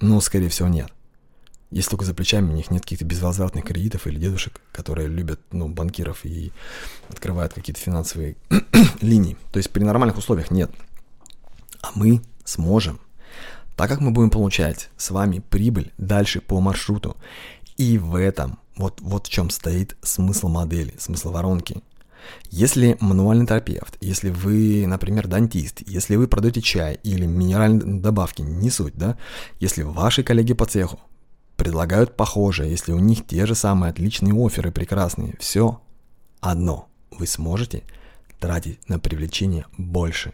Ну, 0.00 0.20
скорее 0.20 0.48
всего, 0.48 0.68
нет. 0.68 0.92
Если 1.70 1.90
только 1.90 2.04
за 2.04 2.14
плечами 2.14 2.50
у 2.50 2.54
них 2.54 2.70
нет 2.70 2.82
каких-то 2.82 3.04
безвозвратных 3.04 3.64
кредитов 3.64 4.06
или 4.06 4.18
дедушек, 4.18 4.60
которые 4.72 5.08
любят 5.08 5.40
ну, 5.52 5.68
банкиров 5.68 6.24
и 6.24 6.52
открывают 7.08 7.52
какие-то 7.52 7.80
финансовые 7.80 8.36
линии. 9.00 9.36
То 9.52 9.58
есть 9.58 9.70
при 9.70 9.84
нормальных 9.84 10.18
условиях 10.18 10.50
нет. 10.50 10.70
А 11.80 11.90
мы 11.94 12.22
сможем. 12.44 12.98
Так 13.76 13.88
как 13.88 14.00
мы 14.00 14.10
будем 14.10 14.30
получать 14.30 14.90
с 14.96 15.10
вами 15.10 15.38
прибыль 15.38 15.92
дальше 15.96 16.40
по 16.40 16.60
маршруту. 16.60 17.16
И 17.76 17.98
в 17.98 18.16
этом, 18.16 18.58
вот, 18.76 19.00
вот 19.00 19.28
в 19.28 19.30
чем 19.30 19.48
стоит 19.48 19.96
смысл 20.02 20.48
модели, 20.48 20.94
смысл 20.98 21.30
воронки. 21.30 21.82
Если 22.50 22.98
мануальный 23.00 23.46
терапевт, 23.46 23.96
если 24.00 24.30
вы, 24.30 24.86
например, 24.86 25.28
дантист, 25.28 25.82
если 25.86 26.16
вы 26.16 26.28
продаете 26.28 26.60
чай 26.60 26.98
или 27.02 27.24
минеральные 27.24 28.00
добавки, 28.00 28.42
не 28.42 28.70
суть, 28.70 28.94
да, 28.96 29.16
если 29.60 29.82
ваши 29.82 30.22
коллеги 30.22 30.52
по 30.52 30.66
цеху 30.66 31.00
предлагают 31.60 32.16
похожее, 32.16 32.70
если 32.70 32.92
у 32.92 32.98
них 32.98 33.26
те 33.26 33.44
же 33.44 33.54
самые 33.54 33.90
отличные 33.90 34.32
оферы 34.32 34.72
прекрасные. 34.72 35.36
Все 35.38 35.78
одно. 36.40 36.88
Вы 37.10 37.26
сможете 37.26 37.82
тратить 38.38 38.88
на 38.88 38.98
привлечение 38.98 39.66
больше, 39.76 40.32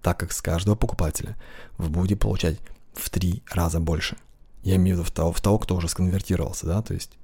так 0.00 0.18
как 0.18 0.32
с 0.32 0.40
каждого 0.40 0.74
покупателя 0.74 1.36
вы 1.76 1.90
будете 1.90 2.16
получать 2.16 2.58
в 2.94 3.10
три 3.10 3.42
раза 3.50 3.80
больше. 3.80 4.16
Я 4.62 4.76
имею 4.76 4.96
в 4.96 5.00
виду 5.00 5.08
в 5.10 5.10
того, 5.10 5.30
в 5.30 5.42
того 5.42 5.58
кто 5.58 5.76
уже 5.76 5.90
сконвертировался, 5.90 6.64
да, 6.64 6.80
то 6.80 6.94
есть 6.94 7.18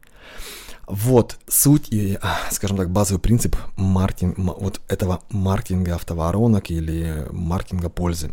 вот 0.87 1.39
суть 1.49 1.89
и, 1.89 2.19
а, 2.21 2.37
скажем 2.51 2.77
так, 2.77 2.91
базовый 2.91 3.19
принцип 3.19 3.57
маркетинг, 3.79 4.37
вот 4.37 4.83
этого 4.89 5.23
маркетинга 5.31 5.95
автоворонок 5.95 6.71
или 6.71 7.27
маркетинга 7.31 7.89
пользы. 7.89 8.31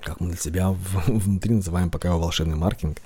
Как 0.00 0.18
мы 0.20 0.30
для 0.30 0.36
себя 0.36 0.70
внутри 1.06 1.54
называем 1.54 1.90
пока 1.90 2.08
его 2.08 2.18
волшебный 2.18 2.56
маркетинг. 2.56 3.00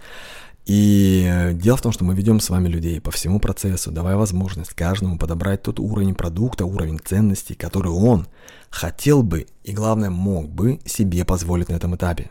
И 0.69 1.25
э, 1.27 1.55
дело 1.55 1.79
в 1.79 1.81
том, 1.81 1.93
что 1.93 2.05
мы 2.05 2.15
ведем 2.15 2.41
с 2.41 2.51
вами 2.51 2.69
людей 2.69 3.01
по 3.01 3.11
всему 3.11 3.41
процессу, 3.41 3.91
давая 3.91 4.17
возможность 4.17 4.75
каждому 4.75 5.17
подобрать 5.17 5.63
тот 5.63 5.81
уровень 5.81 6.15
продукта, 6.15 6.67
уровень 6.67 6.99
ценностей, 7.03 7.55
который 7.55 7.91
он 7.91 8.29
хотел 8.69 9.23
бы 9.23 9.47
и, 9.65 9.73
главное, 9.73 10.11
мог 10.11 10.51
бы 10.51 10.79
себе 10.85 11.25
позволить 11.25 11.71
на 11.71 11.73
этом 11.73 11.97
этапе. 11.97 12.31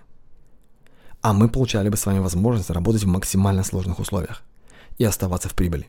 А 1.23 1.33
мы 1.33 1.49
получали 1.49 1.89
бы 1.89 1.97
с 1.97 2.05
вами 2.05 2.19
возможность 2.19 2.69
работать 2.69 3.03
в 3.03 3.07
максимально 3.07 3.63
сложных 3.63 3.97
условиях 3.97 4.43
и 4.99 5.03
оставаться 5.03 5.49
в 5.49 5.55
прибыли. 5.55 5.87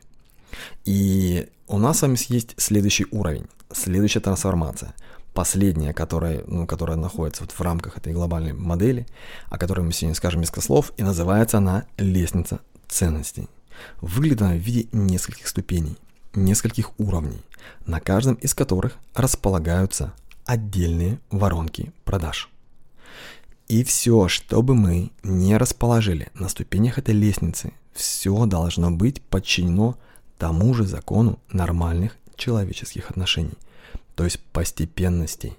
И 0.85 1.49
у 1.67 1.77
нас 1.77 1.99
с 1.99 2.01
вами 2.01 2.17
есть 2.29 2.55
следующий 2.57 3.05
уровень, 3.11 3.45
следующая 3.71 4.21
трансформация– 4.21 4.95
последняя, 5.33 5.93
которая, 5.93 6.43
ну, 6.47 6.65
которая 6.65 6.97
находится 6.97 7.43
вот 7.43 7.51
в 7.51 7.61
рамках 7.61 7.97
этой 7.97 8.13
глобальной 8.13 8.53
модели, 8.53 9.07
о 9.49 9.57
которой 9.57 9.81
мы 9.81 9.93
сегодня 9.93 10.15
скажем 10.15 10.41
несколько 10.41 10.61
слов, 10.61 10.91
и 10.97 11.03
называется 11.03 11.57
она 11.57 11.85
«Лестница 11.97 12.59
ценностей». 12.87 13.47
Выглядит 14.01 14.41
она 14.41 14.53
в 14.53 14.57
виде 14.57 14.89
нескольких 14.91 15.47
ступеней, 15.47 15.97
нескольких 16.33 16.99
уровней, 16.99 17.41
на 17.85 17.99
каждом 17.99 18.35
из 18.35 18.53
которых 18.53 18.97
располагаются 19.13 20.13
отдельные 20.45 21.19
воронки 21.29 21.93
продаж. 22.03 22.49
И 23.67 23.83
все, 23.83 24.27
что 24.27 24.61
бы 24.61 24.75
мы 24.75 25.11
не 25.23 25.55
расположили 25.55 26.29
на 26.33 26.49
ступенях 26.49 26.97
этой 26.97 27.13
лестницы, 27.13 27.71
все 27.93 28.45
должно 28.45 28.91
быть 28.91 29.21
подчинено 29.21 29.97
тому 30.37 30.73
же 30.73 30.85
закону 30.85 31.39
нормальных 31.51 32.17
человеческих 32.35 33.11
отношений– 33.11 33.57
то 34.19 34.25
есть 34.25 34.37
постепенностей. 34.51 35.53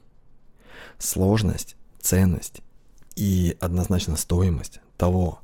Сложность, 0.98 1.76
ценность 1.98 2.60
и 3.16 3.56
однозначно 3.58 4.18
стоимость 4.18 4.80
того, 4.98 5.40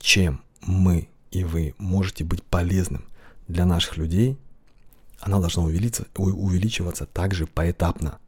чем 0.00 0.42
мы 0.60 1.08
и 1.30 1.44
вы 1.44 1.76
можете 1.78 2.24
быть 2.24 2.42
полезным 2.42 3.04
для 3.46 3.66
наших 3.66 3.98
людей, 3.98 4.36
она 5.20 5.38
должна 5.38 5.62
увеличиваться, 5.62 7.06
также 7.06 7.46
поэтапно, 7.46 8.18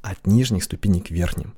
от 0.00 0.26
нижних 0.26 0.64
ступеней 0.64 1.00
к 1.00 1.12
верхним. 1.12 1.54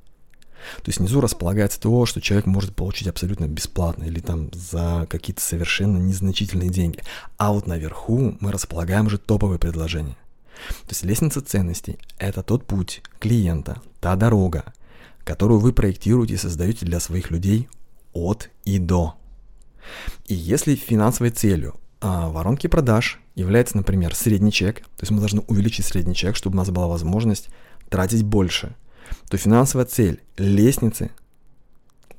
То 0.83 0.89
есть 0.89 0.99
внизу 0.99 1.23
располагается 1.23 1.81
то, 1.81 2.05
что 2.05 2.21
человек 2.21 2.45
может 2.45 2.77
получить 2.77 3.09
абсолютно 3.09 3.49
бесплатно 3.49 4.05
или 4.05 4.21
там 4.21 4.51
за 4.53 5.07
какие-то 5.09 5.41
совершенно 5.41 5.97
незначительные 5.97 6.69
деньги. 6.69 7.01
А 7.39 7.51
вот 7.55 7.67
наверху 7.67 8.37
мы 8.41 8.53
располагаем 8.53 9.07
уже 9.07 9.17
топовые 9.17 9.59
предложения. 9.59 10.19
То 10.87 10.91
есть 10.91 11.05
лестница 11.05 11.41
ценностей– 11.41 11.99
это 12.19 12.43
тот 12.43 12.67
путь 12.67 13.03
клиента, 13.19 13.81
та 14.01 14.17
дорога, 14.17 14.73
которую 15.25 15.61
вы 15.61 15.73
проектируете 15.73 16.35
и 16.35 16.39
создаете 16.39 16.87
для 16.87 17.01
своих 17.01 17.31
людей 17.31 17.69
от 18.13 18.51
и 18.65 18.79
до. 18.79 19.17
И 20.27 20.35
если 20.35 20.75
финансовой 20.75 21.31
целью 21.31 21.75
а, 22.01 22.29
воронки 22.29 22.67
продаж 22.67 23.21
является, 23.35 23.77
например, 23.77 24.15
средний 24.15 24.53
чек, 24.53 24.81
то 24.81 25.03
есть 25.03 25.11
мы 25.11 25.19
должны 25.19 25.41
увеличить 25.43 25.87
средний 25.87 26.15
чек, 26.15 26.37
чтобы 26.37 26.55
у 26.57 26.59
нас 26.59 26.71
была 26.71 26.87
возможность 26.87 27.49
тратить 27.89 28.23
больше, 28.23 28.75
то 29.29 29.37
финансовая 29.37 29.87
цель 29.87 30.23
лестницы 30.37 31.11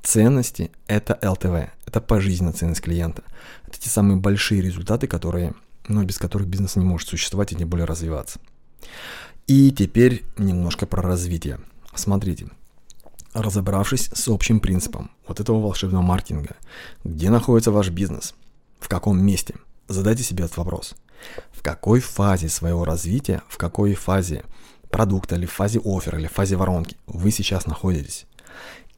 ценности– 0.04 0.72
это 0.88 1.18
ЛТВ, 1.22 1.72
это 1.86 2.02
пожизненная 2.02 2.54
ценность 2.54 2.82
клиента. 2.82 3.24
Это 3.68 3.80
те 3.80 3.90
самые 3.90 4.18
большие 4.18 4.62
результаты, 4.62 5.08
которые, 5.08 5.54
ну, 5.88 6.04
без 6.04 6.18
которых 6.18 6.48
бизнес 6.48 6.76
не 6.76 6.86
может 6.86 7.08
существовать 7.08 7.52
и 7.52 7.56
не 7.56 7.66
более 7.66 7.86
развиваться. 7.86 8.40
И 9.48 9.72
теперь 9.72 10.24
немножко 10.38 10.86
про 10.86 11.02
развитие. 11.02 11.60
Смотрите, 11.94 12.48
разобравшись 13.34 14.10
с 14.14 14.28
общим 14.28 14.60
принципом 14.60 15.12
вот 15.28 15.40
этого 15.40 15.62
волшебного 15.62 16.02
маркетинга, 16.02 16.56
где 17.04 17.30
находится 17.30 17.72
ваш 17.72 17.90
бизнес, 17.90 18.34
в 18.80 18.88
каком 18.88 19.24
месте, 19.24 19.56
задайте 19.88 20.24
себе 20.24 20.46
этот 20.46 20.58
вопрос. 20.58 20.96
В 21.52 21.62
какой 21.62 22.00
фазе 22.00 22.50
своего 22.50 22.86
развития, 22.86 23.42
в 23.48 23.58
какой 23.58 23.94
фазе 23.94 24.44
продукта, 24.90 25.36
или 25.36 25.46
в 25.46 25.52
фазе 25.52 25.80
оффера, 25.84 26.20
или 26.20 26.28
в 26.28 26.32
фазе 26.32 26.56
воронки 26.56 26.98
вы 27.08 27.32
сейчас 27.32 27.66
находитесь. 27.66 28.26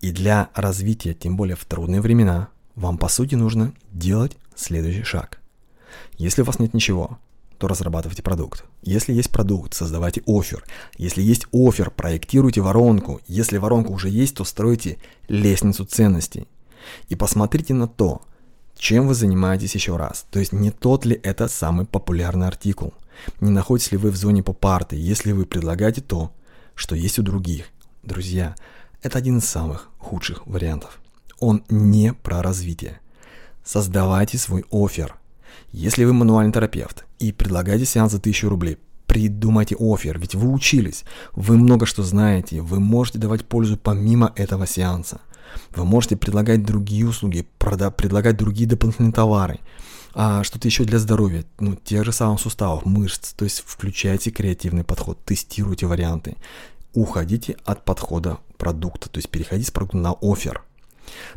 И 0.02 0.12
для 0.12 0.50
развития, 0.54 1.13
тем 1.13 1.36
более 1.38 1.56
в 1.56 1.65
трудные 1.65 2.02
времена, 2.02 2.50
вам 2.76 2.97
по 2.97 3.08
сути 3.08 3.36
нужно 3.36 3.73
делать 3.91 4.38
следующий 4.56 5.04
шаг. 5.04 5.39
Если 6.17 6.41
у 6.41 6.45
вас 6.45 6.60
нет 6.60 6.73
ничего, 6.73 7.17
то 7.58 7.67
разрабатывайте 7.67 8.21
продукт. 8.21 8.65
Если 8.84 9.13
есть 9.13 9.32
продукт, 9.32 9.73
создавайте 9.73 10.21
офер. 10.28 10.63
Если 10.97 11.21
есть 11.21 11.47
офер, 11.52 11.91
проектируйте 11.91 12.62
воронку. 12.62 13.21
Если 13.28 13.58
воронка 13.58 13.89
уже 13.89 14.10
есть, 14.10 14.36
то 14.36 14.43
стройте 14.43 14.97
лестницу 15.28 15.86
ценностей. 15.86 16.47
И 17.10 17.15
посмотрите 17.15 17.73
на 17.73 17.88
то, 17.88 18.21
чем 18.78 19.08
вы 19.08 19.15
занимаетесь 19.15 19.73
еще 19.76 19.97
раз. 19.97 20.26
То 20.30 20.39
есть 20.39 20.54
не 20.54 20.71
тот 20.71 21.06
ли 21.06 21.19
это 21.23 21.47
самый 21.47 21.86
популярный 21.86 22.47
артикул. 22.47 22.93
Не 23.41 23.50
находитесь 23.50 23.91
ли 23.91 23.97
вы 23.97 24.12
в 24.12 24.15
зоне 24.15 24.43
поп-арты, 24.43 24.95
если 24.95 25.32
вы 25.32 25.45
предлагаете 25.45 26.02
то, 26.02 26.32
что 26.76 26.95
есть 26.95 27.17
у 27.17 27.23
других. 27.23 27.65
Друзья, 28.04 28.56
это 29.02 29.17
один 29.17 29.39
из 29.39 29.45
самых 29.45 29.89
худших 29.97 30.45
вариантов. 30.45 31.00
Он 31.39 31.63
не 31.69 32.13
про 32.13 32.43
развитие. 32.43 33.00
Создавайте 33.63 34.38
свой 34.38 34.63
офер– 34.71 35.15
если 35.72 36.06
вы 36.06 36.13
мануальный 36.13 36.54
терапевт 36.54 37.06
и 37.20 37.32
предлагаете 37.32 37.86
сеанс 37.86 38.12
за 38.12 38.17
1000 38.17 38.50
рублей, 38.50 38.78
придумайте 39.06 39.76
офер, 39.80 40.20
ведь 40.20 40.36
вы 40.36 40.52
учились, 40.52 41.04
вы 41.34 41.58
много 41.58 41.86
что 41.86 42.04
знаете, 42.04 42.62
вы 42.62 42.80
можете 42.80 43.20
давать 43.20 43.46
пользу 43.46 43.78
помимо 43.78 44.34
этого 44.36 44.67
сеанса. 44.67 45.22
Вы 45.76 45.86
можете 45.86 46.17
предлагать 46.17 46.63
другие 46.63 47.08
услуги, 47.08 47.48
прода- 47.58 47.91
предлагать 47.91 48.38
другие 48.38 48.67
дополнительные 48.67 49.13
товары, 49.13 49.60
а 50.13 50.43
что-то 50.43 50.67
еще 50.67 50.84
для 50.84 51.00
здоровья, 51.00 51.46
ну, 51.60 51.76
тех 51.76 52.04
же 52.04 52.12
самых 52.12 52.41
суставов, 52.41 52.86
мышц, 52.86 53.34
то 53.34 53.46
есть 53.46 53.63
включайте 53.65 54.30
креативный 54.32 54.84
подход, 54.84 55.24
тестируйте 55.24 55.88
варианты, 55.88 56.36
уходите 56.93 57.56
от 57.63 57.86
подхода 57.86 58.39
продукта, 58.58 59.10
то 59.10 59.20
есть 59.20 59.30
переходите 59.30 59.70
с 59.70 59.72
продукта 59.72 59.98
на 59.98 60.13
офер. 60.22 60.63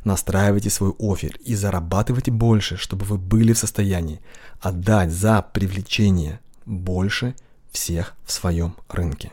Настраивайте 0.04 0.70
свой 0.70 0.94
офер 0.98 1.36
и 1.44 1.54
зарабатывайте 1.54 2.30
больше, 2.30 2.76
чтобы 2.76 3.04
вы 3.04 3.18
были 3.18 3.52
в 3.52 3.58
состоянии 3.58 4.20
отдать 4.60 5.10
за 5.10 5.42
привлечение 5.42 6.40
больше 6.66 7.34
всех 7.70 8.14
в 8.24 8.32
своем 8.32 8.74
рынке. 8.88 9.32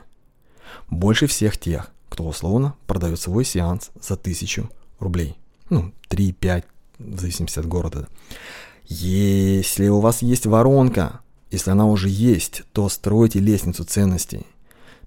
Больше 0.89 1.27
всех 1.27 1.57
тех, 1.57 1.91
кто 2.09 2.25
условно 2.25 2.75
продает 2.85 3.19
свой 3.19 3.45
сеанс 3.45 3.91
за 4.01 4.15
1000 4.15 4.69
рублей. 4.99 5.37
Ну, 5.69 5.93
3-5, 6.09 6.63
в 6.99 7.19
зависимости 7.19 7.59
от 7.59 7.65
города. 7.65 8.07
Если 8.85 9.87
у 9.87 9.99
вас 9.99 10.21
есть 10.21 10.45
воронка, 10.45 11.19
если 11.51 11.71
она 11.71 11.85
уже 11.85 12.09
есть, 12.09 12.63
то 12.73 12.89
стройте 12.89 13.39
лестницу 13.39 13.83
ценностей– 13.83 14.45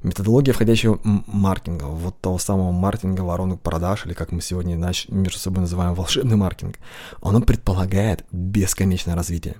Методология 0.03 0.55
входящего 0.55 0.99
маркетинга, 1.05 1.85
вот 1.85 2.19
того 2.21 2.39
самого 2.39 2.73
маркетинга 2.73 3.21
воронок 3.21 3.61
продаж, 3.61 4.07
или 4.07 4.15
как 4.15 4.33
мы 4.33 4.41
сегодня 4.41 4.75
иначе 4.75 5.13
между 5.13 5.39
собой 5.39 5.61
называем 5.61 5.93
волшебный 5.93 6.37
маркетинг, 6.37 6.79
оно 7.21 7.43
предполагает 7.43 8.25
бесконечное 8.33 9.15
развитие. 9.15 9.57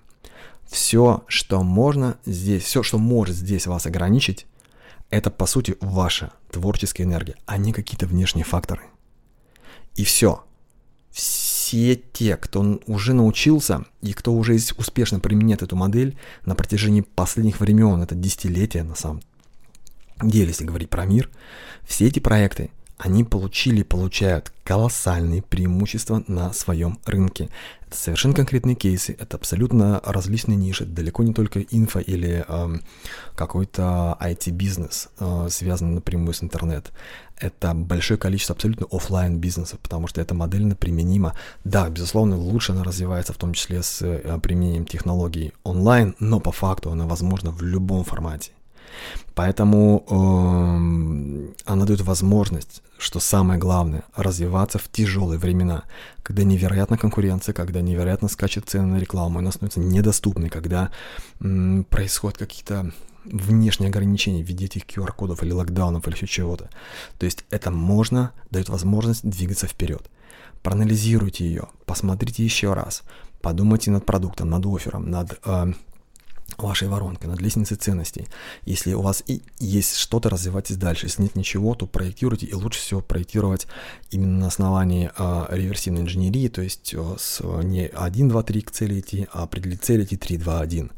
Все, 0.67 1.25
что 1.27 1.63
можно 1.63 2.17
здесь, 2.25 2.63
все, 2.63 2.83
что 2.83 2.97
может 2.97 3.37
здесь 3.37 3.67
вас 3.67 3.85
ограничить, 3.85 4.47
это 5.11 5.31
по 5.31 5.45
сути 5.45 5.77
ваша 5.81 6.33
творческая 6.51 7.03
энергия, 7.03 7.35
а 7.45 7.59
не 7.59 7.75
какие-то 7.75 8.07
внешние 8.07 8.45
факторы. 8.45 8.83
И 9.97 10.05
все. 10.05 10.45
Все 11.11 11.97
те, 11.97 12.37
кто 12.37 12.81
уже 12.87 13.13
научился 13.13 13.85
и 14.01 14.13
кто 14.13 14.33
уже 14.33 14.55
успешно 14.79 15.21
применяет 15.21 15.63
эту 15.63 15.77
модель 15.77 16.17
на 16.47 16.55
протяжении 16.55 17.03
последних 17.03 17.61
времен, 17.61 18.01
это 18.01 18.15
десятилетия 18.15 18.85
на 18.85 18.95
самом 18.95 19.21
деле, 20.29 20.49
если 20.49 20.65
говорить 20.65 20.91
про 20.91 21.07
мир, 21.07 21.31
все 21.87 22.07
эти 22.07 22.19
проекты, 22.19 22.71
они 23.01 23.25
получили 23.25 23.83
получают 23.83 24.53
колоссальные 24.63 25.41
преимущества 25.41 26.23
на 26.27 26.53
своем 26.53 26.99
рынке. 27.07 27.49
Это 27.87 27.97
совершенно 27.97 28.35
конкретные 28.35 28.77
кейсы, 28.77 29.17
это 29.19 29.39
абсолютно 29.39 30.03
различные 30.05 30.57
ниши, 30.57 30.85
далеко 30.85 31.23
не 31.23 31.33
только 31.33 31.63
инфо 31.63 32.01
или 32.01 32.45
э, 32.47 32.79
какой-то 33.35 34.19
IT-бизнес, 34.21 35.09
э, 35.19 35.49
связанный 35.51 35.95
напрямую 35.95 36.35
с 36.35 36.43
интернет. 36.43 36.93
Это 37.39 37.73
большое 37.73 38.19
количество 38.19 38.55
абсолютно 38.55 38.87
офлайн 38.91 39.39
бизнесов, 39.39 39.81
потому 39.81 40.07
что 40.07 40.21
эта 40.21 40.35
модель 40.35 40.75
применима. 40.75 41.35
Да, 41.65 41.89
безусловно, 41.89 42.37
лучше 42.37 42.73
она 42.73 42.85
развивается, 42.85 43.33
в 43.33 43.39
том 43.39 43.55
числе 43.55 43.83
с 43.83 44.03
э, 44.03 44.39
применением 44.43 44.85
технологий 44.85 45.55
онлайн, 45.65 46.15
но 46.21 46.39
по 46.39 46.53
факту 46.53 46.93
она 46.93 47.07
возможна 47.07 47.51
в 47.51 47.63
любом 47.63 48.05
формате. 48.05 48.53
Поэтому 49.35 50.05
э, 50.09 51.63
она 51.65 51.85
дает 51.85 52.01
возможность, 52.03 52.83
что 52.99 53.21
самое 53.21 53.59
главное, 53.59 54.05
развиваться 54.15 54.79
в 54.79 54.89
тяжелые 54.91 55.39
времена, 55.39 55.85
когда 56.23 56.45
невероятна 56.45 56.99
конкуренция, 56.99 57.53
когда 57.53 57.81
невероятно 57.81 58.29
скачет 58.29 58.69
цены 58.69 58.87
на 58.87 58.99
рекламу, 58.99 59.39
она 59.39 59.51
становится 59.51 59.81
недоступной, 59.81 60.51
когда 60.51 60.91
э, 61.41 61.83
происходят 61.89 62.39
какие-то 62.39 62.93
внешние 63.25 63.89
ограничения 63.89 64.43
в 64.43 64.47
виде 64.47 64.67
этих 64.67 64.83
QR-кодов 64.85 65.43
или 65.43 65.53
локдаунов 65.53 66.07
или 66.07 66.15
еще 66.15 66.27
чего-то. 66.27 66.71
То 67.19 67.27
есть 67.27 67.45
это 67.51 67.71
можно, 67.71 68.33
дает 68.51 68.69
возможность 68.69 69.29
двигаться 69.29 69.67
вперед. 69.67 70.11
Проанализируйте 70.63 71.45
ее, 71.45 71.69
посмотрите 71.87 72.45
еще 72.45 72.75
раз, 72.75 73.03
подумайте 73.41 73.91
над 73.91 74.05
продуктом, 74.05 74.51
над 74.51 74.67
оффером, 74.67 75.11
над 75.11 75.39
э, 75.45 75.73
вашей 76.59 76.89
воронкой, 76.89 77.31
над 77.31 77.41
лестницей 77.41 77.77
ценностей. 77.77 78.29
Если 78.65 78.95
у 78.95 79.03
вас 79.03 79.23
и 79.27 79.43
есть 79.59 79.97
что-то, 79.97 80.31
развивайтесь 80.31 80.77
дальше. 80.77 81.07
Если 81.07 81.23
нет 81.23 81.37
ничего, 81.37 81.75
то 81.75 81.87
проектируйте, 81.87 82.47
и 82.47 82.55
лучше 82.55 82.81
всего 82.81 83.01
проектировать 83.01 83.67
именно 84.11 84.39
на 84.39 84.47
основании 84.47 85.11
э, 85.17 85.47
реверсивной 85.51 86.03
инженерии, 86.03 86.49
то 86.49 86.63
есть 86.63 86.95
э, 86.95 87.17
с 87.19 87.41
не 87.63 87.87
1, 87.87 88.29
2, 88.29 88.43
3 88.43 88.61
к 88.63 88.71
цели 88.71 89.01
идти, 89.01 89.29
а 89.33 89.45
определить 89.45 89.83
цель 89.83 90.05
идти 90.05 90.17
3, 90.17 90.39
2, 90.39 90.61
1. 90.61 90.91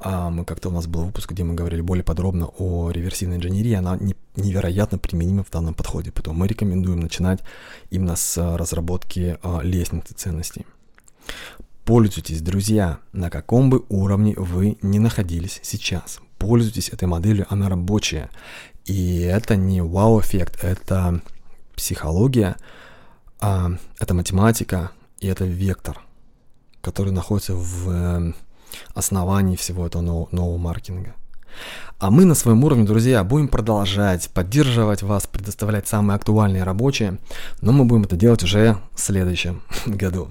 А 0.00 0.30
мы 0.30 0.44
как-то 0.44 0.68
у 0.68 0.72
нас 0.72 0.86
был 0.86 1.04
выпуск, 1.04 1.30
где 1.32 1.44
мы 1.44 1.54
говорили 1.54 1.80
более 1.80 2.04
подробно 2.04 2.46
о 2.58 2.90
реверсивной 2.90 3.36
инженерии, 3.36 3.72
она 3.72 3.96
не, 3.96 4.14
невероятно 4.36 4.98
применима 4.98 5.44
в 5.44 5.50
данном 5.50 5.74
подходе, 5.74 6.12
поэтому 6.12 6.38
мы 6.38 6.46
рекомендуем 6.46 7.00
начинать 7.00 7.40
именно 7.90 8.16
с 8.16 8.56
разработки 8.56 9.38
э, 9.42 9.58
лестницы 9.62 10.14
ценностей. 10.14 10.66
Пользуйтесь, 11.84 12.40
друзья, 12.40 13.00
на 13.12 13.28
каком 13.28 13.68
бы 13.68 13.84
уровне 13.90 14.34
вы 14.38 14.78
ни 14.80 14.98
находились 14.98 15.60
сейчас. 15.62 16.20
Пользуйтесь 16.38 16.88
этой 16.88 17.06
моделью, 17.06 17.46
она 17.50 17.68
рабочая. 17.68 18.30
И 18.86 19.20
это 19.20 19.54
не 19.54 19.82
вау-эффект, 19.82 20.64
это 20.64 21.20
психология, 21.76 22.56
а, 23.38 23.72
это 23.98 24.14
математика 24.14 24.92
и 25.20 25.26
это 25.26 25.44
вектор, 25.44 26.00
который 26.80 27.12
находится 27.12 27.54
в 27.54 27.90
э, 27.90 28.32
основании 28.94 29.56
всего 29.56 29.86
этого 29.86 30.00
нового, 30.00 30.56
маркетинга. 30.56 31.14
А 31.98 32.10
мы 32.10 32.24
на 32.24 32.34
своем 32.34 32.64
уровне, 32.64 32.84
друзья, 32.84 33.22
будем 33.24 33.48
продолжать 33.48 34.30
поддерживать 34.30 35.02
вас, 35.02 35.26
предоставлять 35.26 35.86
самые 35.86 36.16
актуальные 36.16 36.64
рабочие, 36.64 37.18
но 37.60 37.72
мы 37.72 37.84
будем 37.84 38.04
это 38.04 38.16
делать 38.16 38.42
уже 38.42 38.78
в 38.92 39.00
следующем 39.00 39.62
году. 39.86 40.28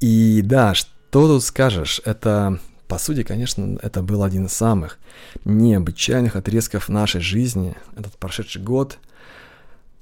И 0.00 0.42
да, 0.42 0.74
Что 0.74 0.88
тут 1.28 1.44
скажешь? 1.44 2.00
Это, 2.04 2.58
по 2.88 2.98
сути, 2.98 3.22
конечно, 3.22 3.78
это 3.82 4.02
был 4.02 4.22
один 4.22 4.46
из 4.46 4.52
самых 4.52 4.98
необычайных 5.44 6.36
отрезков 6.36 6.88
нашей 6.88 7.20
жизни, 7.20 7.74
этот 7.96 8.16
прошедший 8.16 8.62
год. 8.62 8.98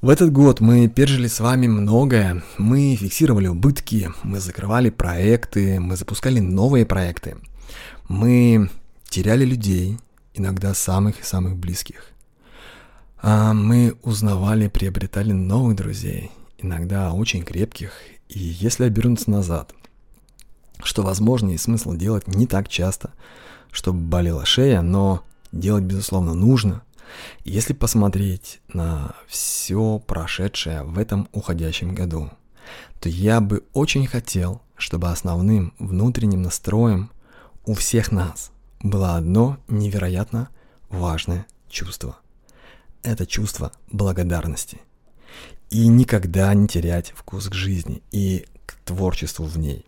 В 0.00 0.08
этот 0.08 0.32
год 0.32 0.60
мы 0.60 0.88
пережили 0.88 1.26
с 1.26 1.40
вами 1.40 1.66
многое. 1.66 2.42
Мы 2.56 2.96
фиксировали 2.96 3.48
убытки, 3.48 4.10
мы 4.22 4.40
закрывали 4.40 4.88
проекты, 4.88 5.78
мы 5.78 5.96
запускали 5.96 6.40
новые 6.40 6.86
проекты. 6.86 7.36
Мы 8.08 8.70
теряли 9.08 9.44
людей, 9.44 9.98
иногда 10.32 10.72
самых 10.74 11.20
и 11.20 11.24
самых 11.24 11.56
близких. 11.56 12.04
А 13.22 13.52
мы 13.52 13.94
узнавали, 14.02 14.68
приобретали 14.68 15.32
новых 15.32 15.76
друзей, 15.76 16.30
иногда 16.62 17.12
очень 17.12 17.42
крепких. 17.42 17.92
И 18.28 18.38
если 18.38 18.84
обернуться 18.84 19.30
назад, 19.30 19.74
что 20.82 21.02
возможно 21.02 21.50
и 21.50 21.58
смысл 21.58 21.94
делать 21.94 22.28
не 22.28 22.46
так 22.46 22.68
часто, 22.68 23.10
чтобы 23.70 24.00
болела 24.00 24.44
шея, 24.44 24.82
но 24.82 25.22
делать, 25.52 25.84
безусловно, 25.84 26.34
нужно. 26.34 26.82
Если 27.44 27.72
посмотреть 27.72 28.60
на 28.72 29.14
все 29.26 29.98
прошедшее 30.06 30.84
в 30.84 30.98
этом 30.98 31.28
уходящем 31.32 31.94
году, 31.94 32.30
то 33.00 33.08
я 33.08 33.40
бы 33.40 33.64
очень 33.72 34.06
хотел, 34.06 34.62
чтобы 34.76 35.08
основным 35.10 35.74
внутренним 35.78 36.42
настроем 36.42 37.10
у 37.64 37.74
всех 37.74 38.12
нас 38.12 38.52
было 38.82 39.16
одно 39.16 39.58
невероятно 39.68 40.48
важное 40.88 41.46
чувство. 41.68 42.16
Это 43.02 43.26
чувство 43.26 43.72
благодарности. 43.90 44.80
И 45.70 45.86
никогда 45.86 46.52
не 46.54 46.66
терять 46.66 47.12
вкус 47.16 47.48
к 47.48 47.54
жизни 47.54 48.02
и 48.10 48.44
к 48.66 48.74
творчеству 48.84 49.44
в 49.44 49.56
ней. 49.56 49.86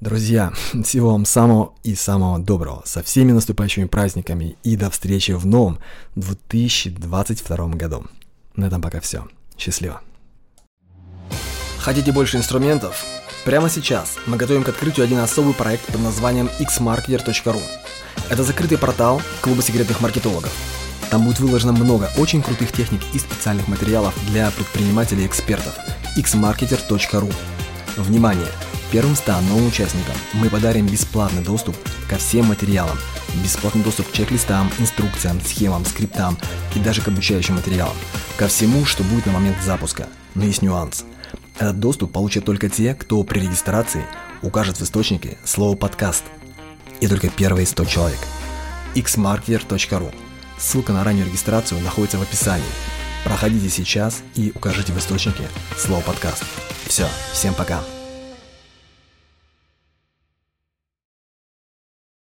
Друзья, 0.00 0.52
всего 0.84 1.12
вам 1.12 1.24
самого 1.24 1.72
и 1.84 1.94
самого 1.94 2.38
доброго, 2.38 2.82
со 2.84 3.02
всеми 3.02 3.32
наступающими 3.32 3.86
праздниками 3.86 4.56
и 4.62 4.76
до 4.76 4.90
встречи 4.90 5.32
в 5.32 5.46
новом 5.46 5.78
2022 6.16 7.68
году. 7.68 8.04
На 8.56 8.66
этом 8.66 8.82
пока 8.82 9.00
все. 9.00 9.26
Счастливо. 9.56 10.02
Хотите 11.78 12.12
больше 12.12 12.36
инструментов? 12.36 13.04
Прямо 13.44 13.70
сейчас 13.70 14.16
мы 14.26 14.36
готовим 14.36 14.64
к 14.64 14.68
открытию 14.68 15.04
один 15.04 15.18
особый 15.18 15.54
проект 15.54 15.86
под 15.86 16.00
названием 16.00 16.50
xmarketer.ru. 16.58 17.62
Это 18.28 18.42
закрытый 18.42 18.76
портал 18.76 19.22
клуба 19.40 19.62
секретных 19.62 20.00
маркетологов. 20.00 20.52
Там 21.10 21.24
будет 21.24 21.40
выложено 21.40 21.72
много 21.72 22.10
очень 22.16 22.42
крутых 22.42 22.72
техник 22.72 23.00
и 23.12 23.18
специальных 23.18 23.68
материалов 23.68 24.14
для 24.28 24.50
предпринимателей 24.50 25.24
и 25.24 25.26
экспертов. 25.26 25.74
xmarketer.ru 26.16 27.32
Внимание! 27.96 28.48
Первым 28.92 29.16
100 29.16 29.40
новым 29.42 29.66
участникам 29.66 30.14
мы 30.32 30.48
подарим 30.48 30.86
бесплатный 30.86 31.42
доступ 31.42 31.76
ко 32.08 32.18
всем 32.18 32.46
материалам, 32.46 32.96
бесплатный 33.42 33.82
доступ 33.82 34.08
к 34.08 34.12
чек-листам, 34.12 34.70
инструкциям, 34.78 35.40
схемам, 35.40 35.84
скриптам 35.84 36.38
и 36.74 36.78
даже 36.78 37.02
к 37.02 37.08
обучающим 37.08 37.56
материалам, 37.56 37.96
ко 38.36 38.46
всему, 38.46 38.84
что 38.84 39.02
будет 39.02 39.26
на 39.26 39.32
момент 39.32 39.56
запуска. 39.62 40.06
Но 40.34 40.44
есть 40.44 40.62
нюанс. 40.62 41.04
Этот 41.58 41.80
доступ 41.80 42.12
получат 42.12 42.44
только 42.44 42.68
те, 42.68 42.94
кто 42.94 43.22
при 43.24 43.40
регистрации 43.40 44.04
укажет 44.42 44.78
в 44.78 44.82
источнике 44.82 45.38
слово 45.44 45.74
«подкаст». 45.74 46.24
И 47.00 47.08
только 47.08 47.28
первые 47.28 47.66
100 47.66 47.84
человек. 47.86 48.18
xmarketer.ru 48.94 50.12
Ссылка 50.58 50.92
на 50.92 51.04
раннюю 51.04 51.26
регистрацию 51.26 51.80
находится 51.80 52.18
в 52.18 52.22
описании. 52.22 52.64
Проходите 53.24 53.68
сейчас 53.68 54.22
и 54.34 54.52
укажите 54.54 54.92
в 54.92 54.98
источнике 54.98 55.48
слово 55.76 56.00
«подкаст». 56.02 56.44
Все, 56.86 57.06
всем 57.32 57.54
пока. 57.54 57.82